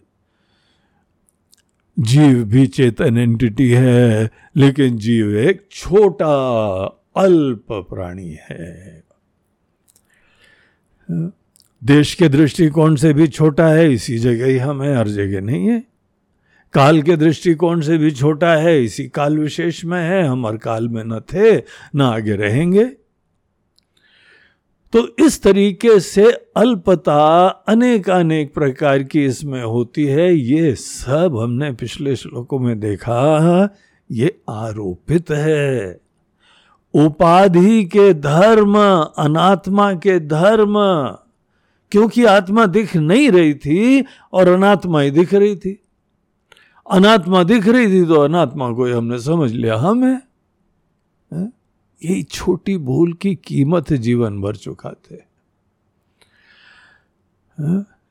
जीव 1.97 2.43
भी 2.45 2.67
चेतन 2.67 3.19
एंटिटी 3.19 3.71
है, 3.71 4.31
लेकिन 4.57 4.97
जीव 4.99 5.37
एक 5.39 5.67
छोटा 5.71 6.35
अल्प 7.17 7.73
प्राणी 7.91 8.37
है। 8.41 9.03
देश 11.87 12.15
के 12.15 12.29
दृष्टिकोण 12.29 12.97
से 12.97 13.13
भी 13.13 13.27
छोटा 13.27 13.69
है, 13.69 13.93
इसी 13.93 14.19
जगह 14.19 14.47
ही 14.47 14.59
हम 14.59 14.83
है, 14.83 14.97
हर 14.97 15.09
जगह 15.09 15.41
नहीं 15.41 15.69
है। 15.69 15.85
काल 16.73 17.03
के 17.03 17.17
दृष्टिकोण 17.17 17.81
से 17.81 17.99
भी 17.99 18.11
छोटा 18.11 18.55
है, 18.55 18.85
इसी 18.85 19.09
काल 19.09 19.39
विशेष 19.39 19.85
में 19.85 20.01
है, 20.01 20.23
हम 20.23 20.47
हर 20.47 20.57
काल 20.57 20.89
में 20.89 21.05
न 21.07 21.21
थे, 21.21 21.57
न 21.97 22.01
आगे 22.01 22.37
रहेंगे। 22.37 22.85
तो 24.93 25.17
इस 25.19 25.43
तरीके 25.43 26.01
से 26.01 26.31
अल्पता 26.57 27.47
अनेक 27.69 28.11
अनेक 28.11 28.55
प्रकार 28.55 29.03
की 29.03 29.25
इसमें 29.25 29.63
होती 29.63 30.05
है, 30.05 30.35
ये 30.35 30.75
सब 30.75 31.39
हमने 31.43 31.73
पिछले 31.73 32.17
श्लोकों 32.17 32.59
में 32.59 32.81
देखा, 32.81 33.77
ये 34.11 34.39
आरोपित 34.51 35.31
है। 35.31 36.01
उपाधि 36.95 37.85
के 37.85 38.15
धर्म, 38.15 38.79
अनात्मा 39.19 39.93
के 39.93 40.21
धर्म 40.21 40.75
क्योंकि 41.95 42.25
आत्मा 42.27 42.67
दिख 42.67 42.97
नहीं 42.99 43.31
रही 43.31 43.55
थी 43.55 44.05
और 44.33 44.49
अनात्मा 44.49 45.01
ही 45.01 45.11
दिख 45.11 45.35
रही 45.35 45.57
थी। 45.57 45.79
अनात्मा 46.87 47.43
दिख 47.43 47.67
रही 47.69 47.87
थी 47.89 48.05
तो 48.07 48.15
अनात्मा 48.21 48.71
को 48.71 48.87
हमने 48.97 49.19
समझ 49.19 49.51
लिया। 49.53 49.77
हम 49.77 50.05
है, 50.05 50.15
यही 51.33 52.23
छोटी 52.23 52.77
भूल 52.79 53.13
की 53.13 53.35
कीमत 53.45 53.93
जीवन 53.93 54.41
भर 54.41 54.57
चुका 54.57 54.91
थे 54.91 55.17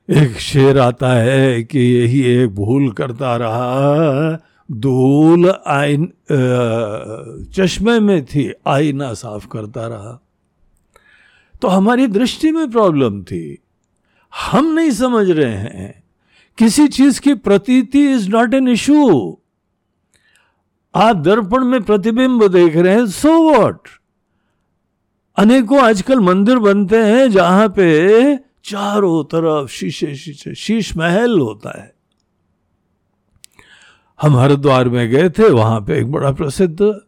एक 0.08 0.38
शेर 0.38 0.78
आता 0.78 1.12
है 1.12 1.62
कि 1.62 1.78
यही 1.78 2.20
एक 2.22 2.54
भूल 2.54 2.90
करता 2.92 3.36
रहा। 3.36 4.38
धूल 4.68 5.50
आइन 5.66 6.06
चश्मे 7.54 7.98
में 8.00 8.24
थी 8.24 8.50
आईना 8.66 9.12
साफ़ 9.14 9.46
करता 9.48 9.86
रहा। 9.86 10.18
तो 11.62 11.68
हमारी 11.68 12.06
दृष्टि 12.06 12.50
में 12.50 12.70
प्रॉब्लम 12.70 13.22
थी। 13.22 13.58
हम 14.34 14.72
नहीं 14.72 14.90
समझ 14.90 15.30
रहे 15.30 15.54
हैं। 15.54 16.02
किसी 16.58 16.88
चीज़ 16.88 17.20
की 17.20 17.34
प्रतीति 17.34 18.12
इज़ 18.12 18.28
नॉट 18.30 18.54
एन 18.54 18.68
इशू 18.68 19.38
आप 20.94 21.16
दर्पण 21.16 21.64
में 21.64 21.82
प्रतिबिंब 21.82 22.46
देख 22.48 22.76
रहे 22.76 22.94
हैं 22.94 23.06
सो 23.06 23.32
वॉट 23.42 23.88
अनेकों 25.36 25.80
आजकल 25.80 26.20
मंदिर 26.20 26.58
बनते 26.58 26.96
हैं 26.96 27.30
जहाँ 27.30 27.68
पे 27.68 28.36
चारों 28.36 29.24
तरफ़ 29.24 29.70
शीशे 29.70 30.14
शीशे, 30.14 30.54
शीश 30.54 30.96
महल 30.96 31.38
होता 31.38 31.82
है। 31.82 31.94
हम 34.22 34.36
हरिद्वार 34.36 34.88
में 34.88 35.10
गए 35.10 35.30
थे, 35.30 35.48
वहाँ 35.48 35.80
पे 35.80 35.98
एक 35.98 36.12
बड़ा 36.12 36.32
प्रसिद्ध 36.32 37.00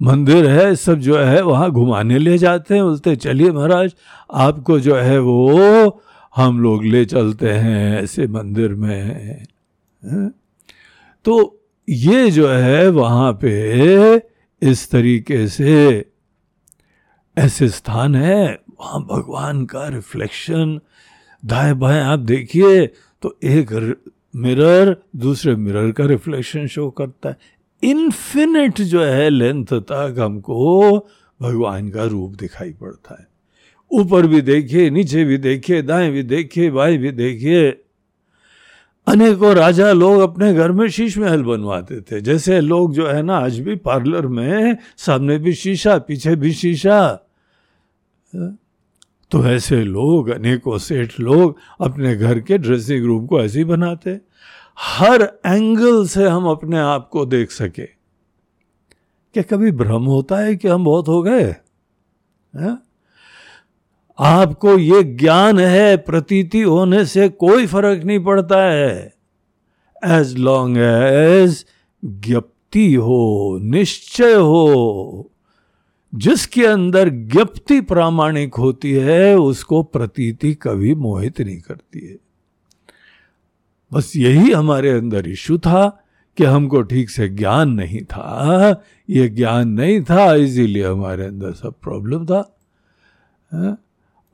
मंदिर 0.00 0.48
है, 0.48 0.76
सब 0.76 0.94
जो 0.94 1.18
है 1.18 1.42
वहाँ 1.42 1.70
घुमाने 1.70 2.18
ले 2.18 2.38
जाते 2.38 2.74
हैं, 2.74 2.84
बोलते 2.84 3.16
चलिए 3.16 3.50
महाराज, 3.52 3.94
आपको 4.34 4.80
जो 4.80 4.96
है 4.96 5.18
वो 5.18 6.02
हम 6.34 6.60
लोग 6.60 6.84
ले 6.84 7.04
चलते 7.04 7.50
हैं 7.50 8.02
ऐसे 8.02 8.26
मंदिर 8.26 8.74
में। 8.74 9.44
तो 11.24 11.62
ये 11.88 12.30
जो 12.30 12.48
है 12.48 12.88
वहाँ 12.88 13.32
पे 13.42 13.52
इस 14.62 14.90
तरीके 14.90 15.46
से 15.48 16.04
ऐसे 17.36 17.68
स्थान 17.68 18.14
है, 18.14 18.58
वहाँ 18.80 19.00
भगवान 19.02 19.64
का 19.66 19.86
रिफ्लेक्शन 19.88 20.80
दाएँ 21.42 21.74
बाएँ, 21.74 22.00
आप 22.00 22.18
देखिए 22.18 22.86
तो 23.22 23.36
एक 23.44 23.72
मिरर 24.34 24.96
दूसरे 25.16 25.54
मिरर 25.56 25.90
का 25.92 26.04
रिफ्लेक्शन 26.06 26.66
शो 26.66 26.88
करता 26.90 27.28
है। 27.28 27.36
इन्फिनिट 27.82 28.80
जो 28.80 29.02
है 29.02 29.28
लेंथ 29.30 29.72
तक 29.82 30.16
हमको 30.18 30.98
भगवान 31.40 31.88
का 31.90 32.04
रूप 32.04 32.34
दिखाई 32.36 32.72
पड़ता 32.72 33.16
है। 33.20 33.26
ऊपर 33.90 34.26
भी 34.26 34.40
देखिए 34.40 34.90
नीचे 34.90 35.24
भी 35.24 35.38
देखिए 35.38 35.82
दाएँ 35.82 36.10
भी 36.10 36.22
देखिए 36.22 36.70
बाएँ 36.70 36.98
भी 36.98 37.10
देखिए 37.10 37.82
अनेकों 39.06 39.54
राजा 39.54 39.92
लोग 39.92 40.20
अपने 40.20 40.54
घर 40.54 40.72
में 40.72 40.88
शीश 40.88 41.18
महल 41.18 41.42
बनवाते 41.42 42.00
थे। 42.00 42.20
जैसे 42.20 42.60
लोग 42.60 42.92
जो 42.92 43.06
है 43.06 43.22
ना, 43.22 43.38
आज 43.38 43.60
भी 43.60 43.76
पार्लर 43.76 44.26
में, 44.26 44.76
सामने 44.96 45.38
भी 45.38 45.54
शीशा, 45.54 45.98
पीछे 45.98 46.36
भी 46.36 46.52
शीशा। 46.52 47.20
तो 49.30 49.46
ऐसे 49.46 49.84
लोग, 49.84 50.28
अनेकों 50.28 50.78
सेठ 50.78 51.20
लोग 51.20 51.56
अपने 51.80 52.16
घर 52.16 52.40
के 52.40 52.58
ड्रेसिंग 52.58 53.04
रूम 53.04 53.26
को 53.26 53.40
ऐसे 53.40 53.58
ही 53.58 53.64
बनाते। 53.64 54.20
हर 54.78 55.22
एंगल 55.46 56.06
से 56.06 56.28
हम 56.28 56.46
अपने 56.46 56.78
आप 56.78 57.08
को 57.12 57.26
देख 57.26 57.50
सके। 57.50 57.86
क्या 59.34 59.42
कभी 59.42 59.72
भ्रम 59.72 60.04
होता 60.04 60.36
है 60.36 60.56
कि 60.56 60.68
हम 60.68 60.84
बहुत 60.84 61.08
हो 61.08 61.22
गए? 61.22 61.56
आपको 64.20 64.78
ये 64.78 65.02
ज्ञान 65.02 65.58
है, 65.58 65.96
प्रतीति 65.96 66.62
होने 66.62 67.04
से 67.04 67.28
कोई 67.28 67.66
फ़र्क 67.66 68.04
नहीं 68.04 68.20
पड़ता 68.20 68.62
है। 68.62 69.14
एज 70.04 70.36
लॉन्ग 70.36 70.78
एज 70.78 71.66
ज्ञप्ति 72.04 72.94
हो, 72.94 73.58
निश्चय 73.62 74.34
हो, 74.34 75.30
जिसके 76.14 76.66
अंदर 76.66 77.08
ज्ञप्ति 77.08 77.80
प्रामाणिक 77.80 78.54
होती 78.54 78.92
है, 78.92 79.38
उसको 79.38 79.82
प्रतीति 79.82 80.54
कभी 80.54 80.94
मोहित 80.94 81.40
नहीं 81.40 81.60
करती 81.60 82.06
है। 82.06 82.16
बस 83.92 84.12
यही 84.16 84.50
हमारे 84.50 84.90
अंदर 84.90 85.28
इशू 85.28 85.58
था 85.58 86.04
कि 86.36 86.44
हमको 86.44 86.82
ठीक 86.82 87.10
से 87.10 87.28
ज्ञान 87.28 87.70
नहीं 87.70 88.02
था। 88.02 88.84
ये 89.10 89.28
ज्ञान 89.28 89.68
नहीं 89.68 90.02
था, 90.02 90.34
इसीलिए 90.34 90.86
हमारे 90.86 91.24
अंदर 91.24 91.52
सब 91.52 91.74
प्रॉब्लम 91.82 92.26
था। 92.26 92.56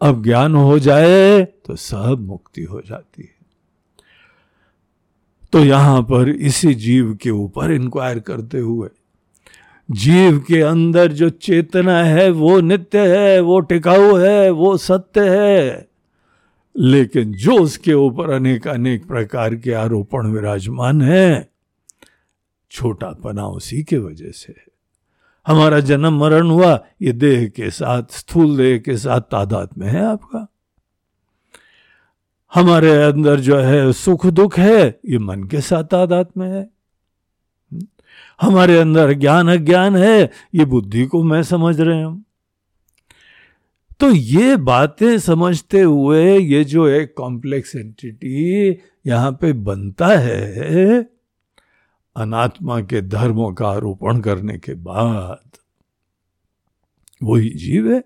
अब 0.00 0.22
ज्ञान 0.22 0.54
हो 0.54 0.78
जाए 0.78 1.42
तो 1.66 1.76
सब 1.76 2.18
मुक्ति 2.20 2.62
हो 2.62 2.80
जाती 2.80 3.22
है। 3.22 3.34
तो 5.52 5.58
यहाँ 5.58 6.02
पर 6.02 6.28
इसी 6.28 6.74
जीव 6.74 7.14
के 7.22 7.30
ऊपर 7.30 7.72
इंक्वायर 7.72 8.18
करते 8.20 8.58
हुए, 8.58 8.88
जीव 9.88 10.38
के 10.38 10.60
अंदर 10.60 11.12
जो 11.12 11.28
चेतना 11.30 12.02
है, 12.04 12.28
वो 12.30 12.60
नित्य 12.60 13.06
है, 13.08 13.40
वो 13.40 13.58
टिकाऊ 13.60 14.16
है, 14.16 14.50
वो 14.50 14.76
सत्य 14.76 15.28
है, 15.30 15.88
लेकिन 16.74 17.32
जो 17.34 17.58
उसके 17.58 17.94
ऊपर 17.94 18.30
अनेक 18.30 18.68
अनेक 18.68 19.06
प्रकार 19.08 19.54
के 19.54 19.72
आरोपण 19.74 20.26
विराजमान 20.26 21.02
है 21.02 21.48
छोटा 22.72 23.10
पना 23.24 23.46
उसी 23.48 23.82
के 23.82 23.98
वजह 23.98 24.30
से 24.30 24.52
है। 24.52 24.65
हमारा 25.46 25.80
जन्म 25.80 26.18
मरण 26.20 26.50
हुआ, 26.50 26.84
ये 27.02 27.12
देह 27.12 27.48
के 27.48 27.70
साथ, 27.70 28.02
स्थूल 28.10 28.56
देह 28.56 28.78
के 28.78 28.96
साथ 28.96 29.20
तादाद 29.20 29.68
में 29.78 29.86
है 29.88 30.04
आपका। 30.06 30.46
हमारे 32.54 33.02
अंदर 33.02 33.40
जो 33.40 33.56
है 33.56 33.92
सुख 33.92 34.26
दुख 34.26 34.58
है, 34.58 35.00
ये 35.06 35.18
मन 35.18 35.44
के 35.44 35.60
साथ 35.60 35.84
तादाद 35.84 36.28
में 36.36 36.48
है। 36.48 36.70
हमारे 38.40 38.78
अंदर 38.78 39.12
ज्ञान 39.12 39.48
अज्ञान 39.48 39.96
है, 39.96 40.30
ये 40.54 40.64
बुद्धि 40.64 41.06
को 41.06 41.22
मैं 41.22 41.42
समझ 41.42 41.80
रहे 41.80 42.02
हम 42.02 42.22
तो 44.00 44.10
ये 44.10 44.56
बातें 44.56 45.18
समझते 45.18 45.80
हुए 45.80 46.38
ये 46.38 46.64
जो 46.64 46.86
एक 46.88 47.14
कॉम्प्लेक्स 47.16 47.76
एंटिटी 47.76 48.70
यहाँ 49.06 49.32
पे 49.32 49.52
बनता 49.52 50.06
है 50.06 51.15
अनात्मा 52.16 52.80
के 52.80 53.00
धर्मों 53.02 53.52
का 53.52 53.68
आरोपण 53.68 54.20
करने 54.20 54.58
के 54.58 54.74
बाद 54.74 55.56
वही 57.22 57.48
जीव 57.50 57.92
है। 57.92 58.02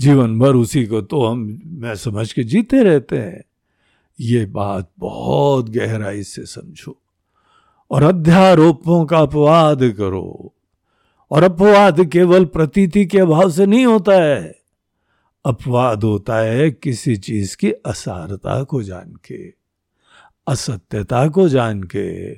जीवन 0.00 0.38
भर 0.38 0.54
उसी 0.54 0.84
को 0.86 1.00
तो 1.00 1.24
हम, 1.26 1.60
मैं 1.66 1.94
समझ 1.94 2.32
के 2.32 2.44
जीते 2.44 2.82
रहते 2.82 3.18
हैं। 3.18 3.42
ये 4.20 4.44
बात 4.46 4.90
बहुत 4.98 5.68
गहराई 5.68 6.22
से 6.22 6.44
समझो 6.46 6.96
और 7.90 8.02
अध्यारोपों 8.02 9.04
का 9.06 9.18
अपवाद 9.18 9.82
करो 9.98 10.54
और 11.30 11.42
अपवाद 11.42 12.04
केवल 12.04 12.44
प्रतीति 12.44 13.04
के 13.06 13.18
अभाव 13.18 13.50
से 13.50 13.66
नहीं 13.66 13.86
होता 13.86 14.12
है। 14.14 14.54
अपवाद 15.44 16.04
होता 16.04 16.36
है 16.36 16.70
किसी 16.70 17.16
चीज़ 17.16 17.56
की 17.56 17.70
असारता 17.86 18.62
को 18.64 18.82
जान 18.82 19.12
के, 19.26 19.48
असत्यता 20.48 21.28
को 21.28 21.48
जान 21.48 21.82
के 21.82 22.34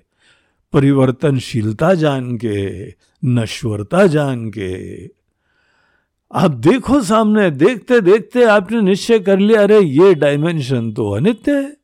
परिवर्तनशीलता 0.72 1.94
जान 1.94 2.36
के, 2.36 2.88
नश्वरता 3.24 4.06
जान 4.06 4.50
के। 4.50 5.04
आप 6.32 6.50
देखो 6.50 7.00
सामने, 7.02 7.50
देखते 7.50 8.00
देखते 8.00 8.44
आपने 8.44 8.80
निश्चय 8.80 9.18
कर 9.18 9.38
लिया, 9.38 9.62
अरे 9.62 9.80
ये 9.80 10.14
डायमेंशन 10.14 10.92
तो 10.92 11.10
अनित्य 11.10 11.52
है। 11.52 11.76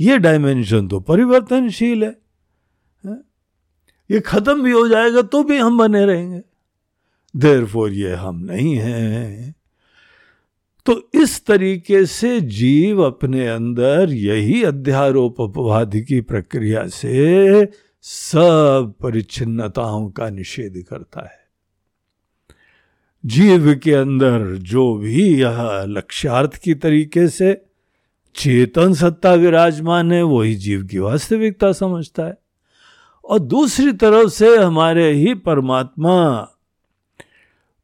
ये 0.00 0.18
डायमेंशन 0.18 0.88
तो 0.88 1.00
परिवर्तनशील 1.00 2.04
है। 2.04 2.16
ये 4.10 4.20
खत्म 4.20 4.62
भी 4.62 4.70
हो 4.70 4.88
जाएगा 4.88 5.22
तो 5.22 5.42
भी 5.42 5.56
हम 5.56 5.78
बने 5.78 6.06
रहेंगे। 6.06 6.40
देर 7.36 7.64
फोर 7.64 7.92
ये 7.92 8.14
हम 8.14 8.38
नहीं 8.38 8.74
हैं। 8.74 9.54
तो 10.86 11.10
इस 11.14 11.46
तरीके 11.46 12.06
से 12.06 12.40
जीव 12.40 13.02
अपने 13.02 13.48
अंदर 13.48 14.12
यही 14.12 14.62
अध्यारोप 14.62 15.40
अपवाद 15.40 15.96
की 16.08 16.20
प्रक्रिया 16.20 16.86
से 16.88 17.64
सब 18.02 18.94
परिच्छिन्नताओं 19.02 20.10
का 20.10 20.30
निषेध 20.30 20.84
करता 20.90 21.20
है। 21.20 21.38
जीव 23.26 23.80
के 23.84 23.92
अंदर 23.92 24.54
जो 24.56 24.94
भी 24.94 25.40
यह 25.40 25.84
लक्ष्यार्थ 25.88 26.56
की 26.56 26.74
तरीके 26.74 27.28
से 27.28 27.64
चेतन 28.34 28.94
सत्ता 28.94 29.32
विराजमान 29.34 30.12
है, 30.12 30.22
वही 30.22 30.54
जीव 30.54 30.84
की 30.84 30.98
वास्तविकता 30.98 31.72
समझता 31.72 32.22
है। 32.22 32.38
और 33.24 33.38
दूसरी 33.38 33.92
तरफ़ 33.92 34.28
से 34.28 34.56
हमारे 34.56 35.12
ही 35.12 35.34
परमात्मा 35.34 36.48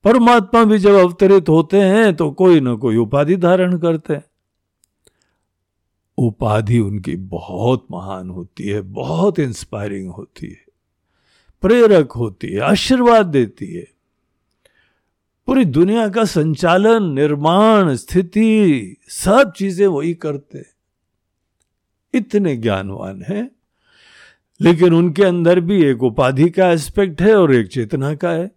परमात्मा 0.05 0.64
भी 0.64 0.79
जब 0.79 0.94
अवतरित 0.94 1.48
होते 1.48 1.81
हैं 1.81 2.16
तो 2.16 2.31
कोई 2.31 2.61
ना 2.61 2.74
कोई 2.74 2.96
उपाधि 2.96 3.37
धारण 3.37 3.79
करते 3.79 4.14
हैं। 4.14 4.24
उपाधि 6.18 6.79
उनकी 6.79 7.16
बहुत 7.16 7.87
महान 7.90 8.31
होती 8.31 8.68
है, 8.68 8.81
बहुत 8.81 9.38
इंस्पायरिंग 9.38 10.11
होती 10.11 10.46
है। 10.46 10.64
प्रेरक 11.62 12.12
होती 12.12 12.48
है, 12.48 12.61
आशीर्वाद 12.61 13.27
देती 13.27 13.66
है। 13.66 13.87
पूरी 15.46 15.64
दुनिया 15.64 16.09
का 16.09 16.24
संचालन, 16.24 17.12
निर्माण, 17.12 17.94
स्थिति, 17.94 18.96
सब 19.09 19.53
चीज़ें 19.57 19.87
वही 19.87 20.14
करते 20.14 20.64
इतने 22.14 22.57
ज्ञानवान 22.57 23.22
है, 23.22 23.50
लेकिन 24.61 24.94
उनके 24.94 25.24
अंदर 25.24 25.61
भी 25.61 25.85
एक 25.85 26.03
उपाधि 26.03 26.50
का 26.50 26.70
एस्पेक्ट 26.70 27.22
है 27.22 27.37
और 27.37 27.55
एक 27.55 27.68
चेतना 27.68 28.14
का 28.14 28.31
है। 28.31 28.50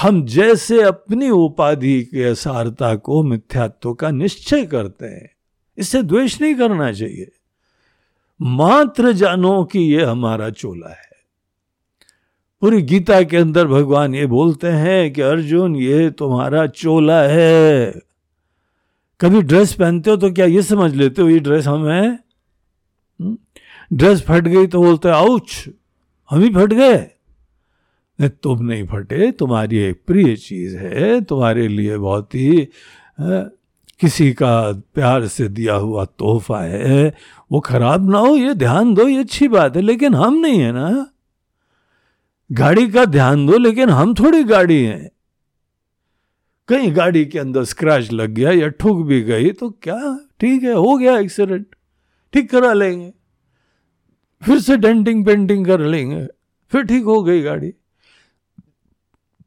हम 0.00 0.26
जैसे 0.26 0.82
अपनी 0.82 1.30
उपाधि 1.30 2.02
के 2.02 2.24
असारता 2.24 2.96
को 2.96 3.22
मिथ्यात्व 3.22 3.94
का 3.94 4.10
निश्चय 4.10 4.66
करते 4.66 5.06
हैं 5.06 5.31
इससे 5.78 6.02
द्वेष 6.02 6.40
नहीं 6.40 6.54
करना 6.54 6.92
चाहिए। 6.92 7.32
मात्र 8.42 9.12
जानो 9.12 9.64
कि 9.64 9.78
यह 9.78 10.10
हमारा 10.10 10.50
चोला 10.50 10.88
है। 10.88 11.12
पूरी 12.60 12.82
गीता 12.82 13.22
के 13.22 13.36
अंदर 13.36 13.66
भगवान 13.66 14.14
ये 14.14 14.26
बोलते 14.26 14.66
हैं 14.66 15.12
कि, 15.12 15.20
अर्जुन, 15.20 15.76
ये 15.76 16.10
तुम्हारा 16.10 16.66
चोला 16.66 17.22
है। 17.22 17.92
कभी 19.20 19.42
ड्रेस 19.42 19.74
पहनते 19.74 20.10
हो 20.10 20.16
तो 20.16 20.32
क्या 20.32 20.46
ये 20.46 20.62
समझ 20.62 20.94
लेते 20.94 21.22
हो, 21.22 21.28
ये 21.28 21.38
ड्रेस 21.38 21.66
हम 21.66 21.88
है? 21.88 22.08
हम्म? 23.20 23.38
ड्रेस 23.92 24.22
फट 24.22 24.42
गई 24.42 24.66
तो 24.66 24.82
बोलते 24.82 25.08
आउच, 25.08 25.68
हम 26.30 26.40
ही 26.40 26.50
फट 26.50 26.72
गए। 26.72 27.08
तुम 28.20 28.64
नहीं 28.64 28.86
फटे, 28.86 29.32
तुम्हारी 29.32 29.78
एक 29.78 30.02
प्रिय 30.06 30.36
चीज़ 30.36 30.76
है, 30.76 31.20
तुम्हारे 31.24 31.68
लिए 31.68 31.96
बहुत 31.96 32.34
ही 32.34 32.68
किसी 34.02 34.32
का 34.32 34.72
प्यार 34.72 35.26
से 35.26 35.48
दिया 35.48 35.74
हुआ 35.74 36.04
तोहफा 36.04 36.60
है, 36.60 37.14
वो 37.52 37.60
खराब 37.60 38.10
ना 38.10 38.18
हो, 38.18 38.36
ये 38.36 38.54
ध्यान 38.54 38.94
दो, 38.94 39.08
ये 39.08 39.18
अच्छी 39.18 39.48
बात 39.48 39.76
है, 39.76 39.82
लेकिन 39.82 40.14
हम 40.14 40.34
नहीं 40.34 40.60
है 40.60 40.72
ना। 40.72 41.06
गाड़ी 42.52 42.88
का 42.88 43.04
ध्यान 43.04 43.46
दो, 43.46 43.58
लेकिन 43.58 43.90
हम 43.90 44.14
थोड़ी 44.14 44.44
गाड़ी 44.44 44.82
हैं। 44.84 45.10
कहीं 46.68 46.96
गाड़ी 46.96 47.24
के 47.24 47.38
अंदर 47.38 47.64
स्क्रैच 47.64 48.12
लग 48.12 48.30
गया 48.30 48.50
या 48.50 48.68
ठुक 48.68 49.06
भी 49.06 49.20
गई 49.22 49.50
तो 49.50 49.70
क्या? 49.70 50.18
ठीक 50.40 50.62
है, 50.62 50.72
हो 50.72 50.96
गया 50.96 51.18
एक्सीडेंट 51.18 51.66
ठीक 52.32 52.50
करा 52.50 52.72
लेंगे। 52.72 53.12
फिर 54.42 54.60
से 54.60 54.76
डेंटिंग 54.76 55.24
पेंटिंग 55.26 55.66
कर 55.66 55.80
लेंगे, 55.80 56.26
फिर 56.72 56.82
ठीक 56.82 57.04
हो 57.04 57.22
गई 57.22 57.42
गाड़ी। 57.42 57.72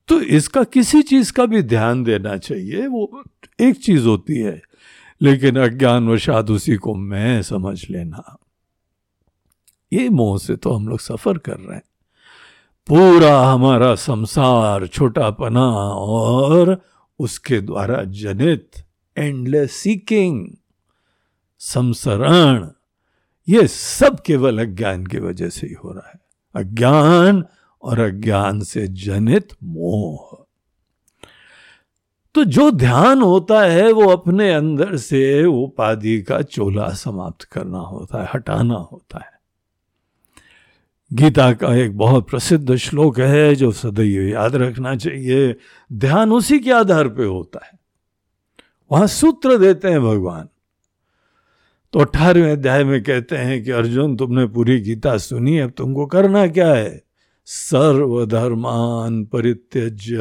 तो 0.08 0.20
इसका 0.22 0.63
किसी 0.63 1.02
चीज़ 1.02 1.34
का 1.34 1.46
भी 1.46 1.62
ध्यान 1.63 2.04
देना 2.04 2.38
चाहिए, 2.38 2.88
वो 2.88 3.24
एक 3.60 3.84
चीज़ 3.84 4.08
होती 4.08 4.39
है, 4.39 4.62
लेकिन 5.22 5.60
अज्ञान 5.60 6.08
वशात 6.08 6.50
उसी 6.50 6.76
को 6.76 6.96
मैं 6.96 7.41
समझ 7.41 7.89
लेना। 7.89 8.38
ये 9.94 10.10
मोह 10.10 10.38
से 10.39 10.56
तो 10.56 10.72
हम 10.72 10.88
लोग 10.88 11.00
सफ़र 11.00 11.38
कर 11.38 11.58
रहे 11.58 11.76
हैं। 11.76 11.84
पूरा 12.88 13.39
हमारा 13.41 13.96
संसार 13.96 14.88
छोटा 14.88 15.30
पना 15.30 15.65
और 15.94 16.82
उसके 17.20 17.62
द्वारा 17.62 18.04
जनित 18.04 18.72
एंडलेस 19.18 19.72
सीकिंग 19.72 20.48
संसरण, 21.60 22.70
ये 23.50 23.68
सब 23.68 24.20
केवल 24.20 24.60
अज्ञान 24.60 25.06
की 25.06 25.20
वजह 25.20 25.50
से 25.50 25.68
ही 25.68 25.74
हो 25.74 25.91
रहा 25.91 26.10
है। 26.10 26.20
अज्ञान 26.56 27.46
और 27.84 28.00
अज्ञान 28.00 28.62
से 28.62 28.88
जनित 28.88 29.54
मोह। 29.63 30.35
तो 32.36 32.43
जो 32.43 32.71
ध्यान 32.71 33.21
होता 33.21 33.62
है, 33.62 33.91
वो 33.91 34.10
अपने 34.10 34.54
अंदर 34.54 34.98
से 34.98 35.45
उपाधि 35.45 36.21
का 36.21 36.41
चोला 36.41 36.89
समाप्त 36.89 37.43
करना 37.43 37.80
होता 37.80 38.24
है, 38.24 38.30
हटाना 38.34 38.74
होता 38.74 39.17
है। 39.17 39.36
गीता 41.13 41.54
का 41.54 41.76
एक 41.76 41.98
बहुत 41.98 42.30
प्रसिद्ध 42.30 42.76
श्लोक 42.76 43.19
है, 43.19 43.56
जो 43.56 43.71
सदैव 43.71 44.21
याद 44.21 44.56
रखना 44.56 44.95
चाहिए। 44.95 45.56
ध्यान 45.93 46.32
उसी 46.32 46.60
के 46.60 46.71
आधार 46.71 47.08
पे 47.10 47.26
होता 47.26 47.65
है। 47.65 47.80
वहाँ 48.91 49.08
सूत्र 49.08 49.58
देते 49.58 49.88
हैं 49.88 50.02
भगवान। 50.02 50.48
तो 51.93 52.00
अठारहवें 52.00 52.52
अध्याय 52.52 52.84
में 52.84 53.04
कहते 53.04 53.36
हैं 53.36 53.63
कि, 53.63 53.71
अर्जुन, 53.71 54.15
तुमने 54.15 54.45
पूरी 54.45 54.80
गीता 54.80 55.17
सुनी, 55.17 55.60
अब 55.60 55.69
तुमको 55.69 56.06
करना 56.06 56.48
क्या 56.48 56.74
है? 56.74 57.04
सर्वधर्मान 57.45 59.26
परित्यज्य। 59.26 60.17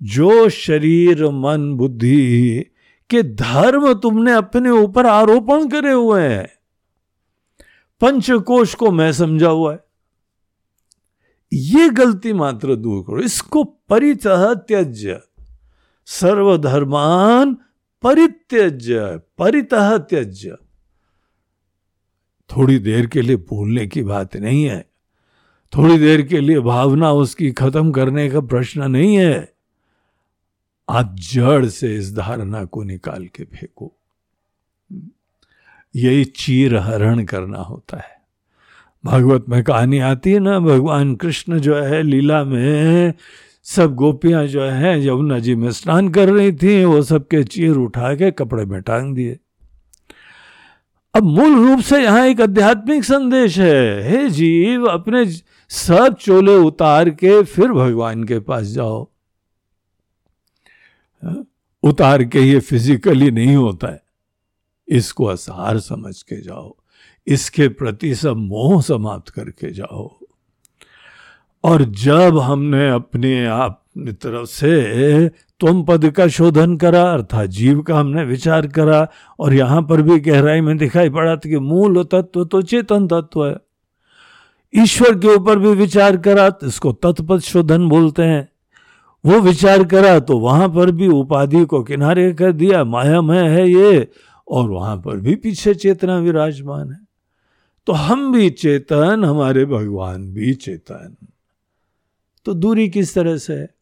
जो 0.00 0.48
शरीर, 0.48 1.24
मन, 1.24 1.72
बुद्धि 1.76 2.66
के 3.10 3.22
धर्म 3.22 3.92
तुमने 3.94 4.32
अपने 4.32 4.70
ऊपर 4.70 5.06
आरोपण 5.06 5.68
करे 5.68 5.92
हुए 5.92 6.22
हैं, 6.22 6.48
पंचकोश 8.00 8.74
को 8.74 8.90
मैं 8.90 9.12
समझा 9.12 9.48
हुआ 9.48 9.72
है। 9.72 9.84
ये 11.52 11.88
गलती 11.90 12.32
मात्र 12.32 12.74
दूर 12.76 13.02
करो, 13.02 13.20
इसको 13.20 13.64
परितः 13.64 14.52
त्यज्य 14.54 15.20
सर्वधर्मान 16.08 17.56
परित्यज्य 18.02 19.20
परितः 19.38 19.96
त्यज्य 19.98 20.56
थोड़ी 22.50 22.78
देर 22.78 23.06
के 23.06 23.22
लिए 23.22 23.36
भूलने 23.36 23.86
की 23.86 24.02
बात 24.02 24.36
नहीं 24.36 24.64
है, 24.64 24.84
थोड़ी 25.72 25.98
देर 25.98 26.22
के 26.22 26.40
लिए 26.40 26.60
भावना 26.60 27.12
उसकी 27.12 27.50
खत्म 27.52 27.90
करने 27.92 28.28
का 28.30 28.40
प्रश्न 28.42 28.90
नहीं 28.90 29.16
है। 29.16 29.55
आप 30.88 31.16
जड़ 31.18 31.66
से 31.66 31.96
इस 31.96 32.16
धारणा 32.16 32.64
को 32.64 32.82
निकाल 32.82 33.26
के 33.26 33.44
फेंको। 33.44 33.92
यही 35.96 36.24
चीर 36.24 36.76
हरण 36.76 37.24
करना 37.24 37.58
होता 37.58 37.96
है। 37.96 38.16
भागवत 39.04 39.44
में 39.48 39.64
कहानी 39.64 39.98
आती 39.98 40.32
है 40.32 40.38
ना, 40.38 40.58
भगवान 40.58 41.14
कृष्ण 41.14 41.58
जो 41.58 41.76
है 41.76 42.02
लीला 42.02 42.44
में 42.44 43.14
सब 43.62 43.94
गोपियाँ 43.94 44.46
जो 44.46 44.62
है, 44.62 45.06
यमुना 45.06 45.38
जी 45.38 45.54
में 45.54 45.70
स्नान 45.70 46.08
कर 46.08 46.28
रही 46.28 46.52
थी, 46.52 46.84
वो 46.84 47.02
सबके 47.02 47.44
चीर 47.44 47.70
उठा 47.70 48.14
के 48.14 48.30
कपड़े 48.30 48.64
में 48.64 48.82
टांग 48.82 49.14
दिए। 49.14 49.38
अब 51.14 51.22
मूल 51.22 51.68
रूप 51.68 51.80
से 51.80 52.02
यहाँ 52.02 52.26
एक 52.26 52.40
आध्यात्मिक 52.40 53.04
संदेश 53.04 53.58
है। 53.58 54.10
हे 54.10 54.30
जीव, 54.30 54.84
अपने 54.84 55.26
सब 55.68 56.16
चोले 56.20 56.54
उतार 56.54 57.10
के 57.10 57.42
फिर 57.42 57.72
भगवान 57.72 58.24
के 58.24 58.38
पास 58.38 58.66
जाओ। 58.66 59.10
उतार 61.82 62.24
के 62.24 62.40
ये 62.40 62.60
फिजिकली 62.60 63.30
नहीं 63.30 63.56
होता 63.56 63.88
है। 63.88 64.02
इसको 64.88 65.24
असार 65.24 65.78
समझ 65.78 66.22
के 66.22 66.40
जाओ। 66.42 66.76
इसके 67.26 67.68
प्रति 67.68 68.14
सब 68.14 68.36
मोह 68.36 68.82
समाप्त 68.82 69.28
करके 69.28 69.72
जाओ। 69.72 70.18
और 71.64 71.84
जब 71.84 72.38
हमने 72.38 72.90
अपने 72.90 73.46
आप 73.46 73.82
तरफ़ 73.98 74.48
से 74.48 75.28
तुम 75.60 75.82
पद 75.82 76.10
का 76.10 76.26
शोधन 76.28 76.76
करा, 76.76 77.02
अर्थात 77.02 77.46
जीव 77.46 77.80
का 77.82 77.98
हमने 77.98 78.24
विचार 78.24 78.66
करा, 78.66 79.08
और 79.40 79.54
यहाँ 79.54 79.82
पर 79.82 80.02
भी 80.02 80.18
गहराई 80.20 80.60
में 80.60 80.76
दिखाई 80.76 81.10
पड़ा 81.10 81.36
था 81.36 81.48
कि 81.48 81.58
मूल 81.58 82.02
तत्व 82.04 82.44
तो 82.44 82.62
चेतन 82.62 83.06
तत्व 83.06 83.46
है। 83.46 83.56
ईश्वर 84.74 85.18
के 85.18 85.28
ऊपर 85.28 85.58
भी 85.58 85.68
विचार 85.68 86.16
करा 86.16 86.50
तो 86.50 86.66
इसको 86.66 86.92
तत्पद 86.92 87.40
शोधन 87.40 87.88
बोलते 87.88 88.22
हैं। 88.22 88.48
वो 89.26 89.40
विचार 89.40 89.84
करा 89.84 90.20
तो 90.20 90.38
वहाँ 90.38 90.68
पर 90.68 90.90
भी 90.90 91.08
उपाधि 91.08 91.64
को 91.64 91.82
किनारे 91.82 92.32
कर 92.32 92.52
दिया, 92.52 92.84
मायामय 92.84 93.48
है 93.48 93.70
ये, 93.70 94.08
और 94.48 94.70
वहाँ 94.70 94.96
पर 94.96 95.16
भी 95.16 95.34
पीछे 95.34 95.74
चेतना 95.74 96.18
विराजमान 96.18 96.92
है। 96.92 97.06
तो 97.86 97.92
हम 97.92 98.32
भी 98.32 98.50
चेतन, 98.50 99.24
हमारे 99.24 99.64
भगवान 99.64 100.32
भी 100.32 100.54
चेतन। 100.54 101.16
तो 102.44 102.54
दूरी 102.54 102.88
किस 102.88 103.14
तरह 103.14 103.36
से? 103.36 103.54
है 103.54 103.76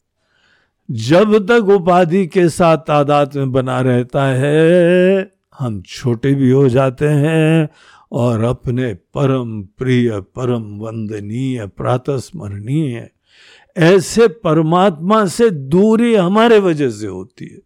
जब 0.91 1.47
तक 1.47 1.63
उपाधि 1.63 2.27
के 2.27 2.49
साथ 2.49 2.77
तादाद 2.77 3.35
में 3.35 3.51
बना 3.51 3.81
रहता 3.81 4.25
है, 4.25 5.31
हम 5.59 5.81
छोटे 5.81 6.33
भी 6.33 6.51
हो 6.51 6.69
जाते 6.69 7.07
हैं, 7.07 7.69
और 8.11 8.43
अपने 8.43 8.93
परम 8.93 9.63
प्रिय, 9.63 10.19
परम 10.19 10.77
वंदनीय 10.77 11.67
प्रातः 11.67 12.17
स्मरणीय 12.17 13.09
ऐसे 13.77 14.27
परमात्मा 14.27 15.25
से 15.25 15.49
दूरी 15.49 16.15
हमारे 16.15 16.59
वजह 16.59 16.89
से 16.89 17.07
होती 17.07 17.45
है। 17.45 17.59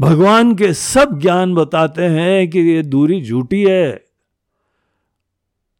भगवान 0.00 0.54
के 0.54 0.74
सब 0.74 1.20
ज्ञान 1.20 1.54
बताते 1.54 2.02
हैं 2.02 2.50
कि 2.50 2.60
ये 2.60 2.82
दूरी 2.82 3.22
झूठी 3.22 3.62
है। 3.62 4.04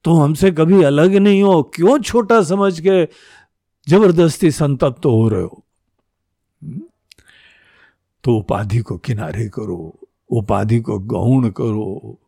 तो 0.05 0.15
हमसे 0.15 0.51
कभी 0.51 0.83
अलग 0.83 1.15
नहीं 1.15 1.43
हो, 1.43 1.63
क्यों 1.63 1.99
छोटा 1.99 2.43
समझ 2.43 2.81
के 2.81 3.05
ज़बरदस्ती 3.89 4.51
संतप्त 4.51 5.03
तो 5.03 5.11
हो 5.11 5.29
रहे 5.29 5.43
हो? 5.43 5.65
तो 8.25 8.37
उपाधि 8.37 8.79
को 8.79 8.99
किनारे 8.99 9.49
करो, 9.49 9.99
उपाधि 10.31 10.81
को 10.81 10.99
गौण 10.99 11.51
करो 11.51 12.19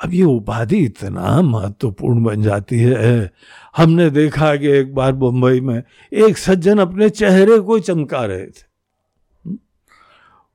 अब 0.00 0.14
ये 0.14 0.24
उपाधि 0.24 0.78
इतना 0.78 1.40
महत्वपूर्ण 1.42 2.22
बन 2.24 2.42
जाती 2.42 2.78
है। 2.78 3.32
हमने 3.76 4.10
देखा 4.10 4.56
कि 4.56 4.68
एक 4.68 4.94
बार 4.94 5.12
मुंबई 5.14 5.60
में 5.60 5.82
एक 6.12 6.38
सज्जन 6.38 6.78
अपने 6.78 7.08
चेहरे 7.10 7.58
को 7.58 7.78
चमका 7.78 8.24
रहे 8.24 8.46
थे। 8.46 8.66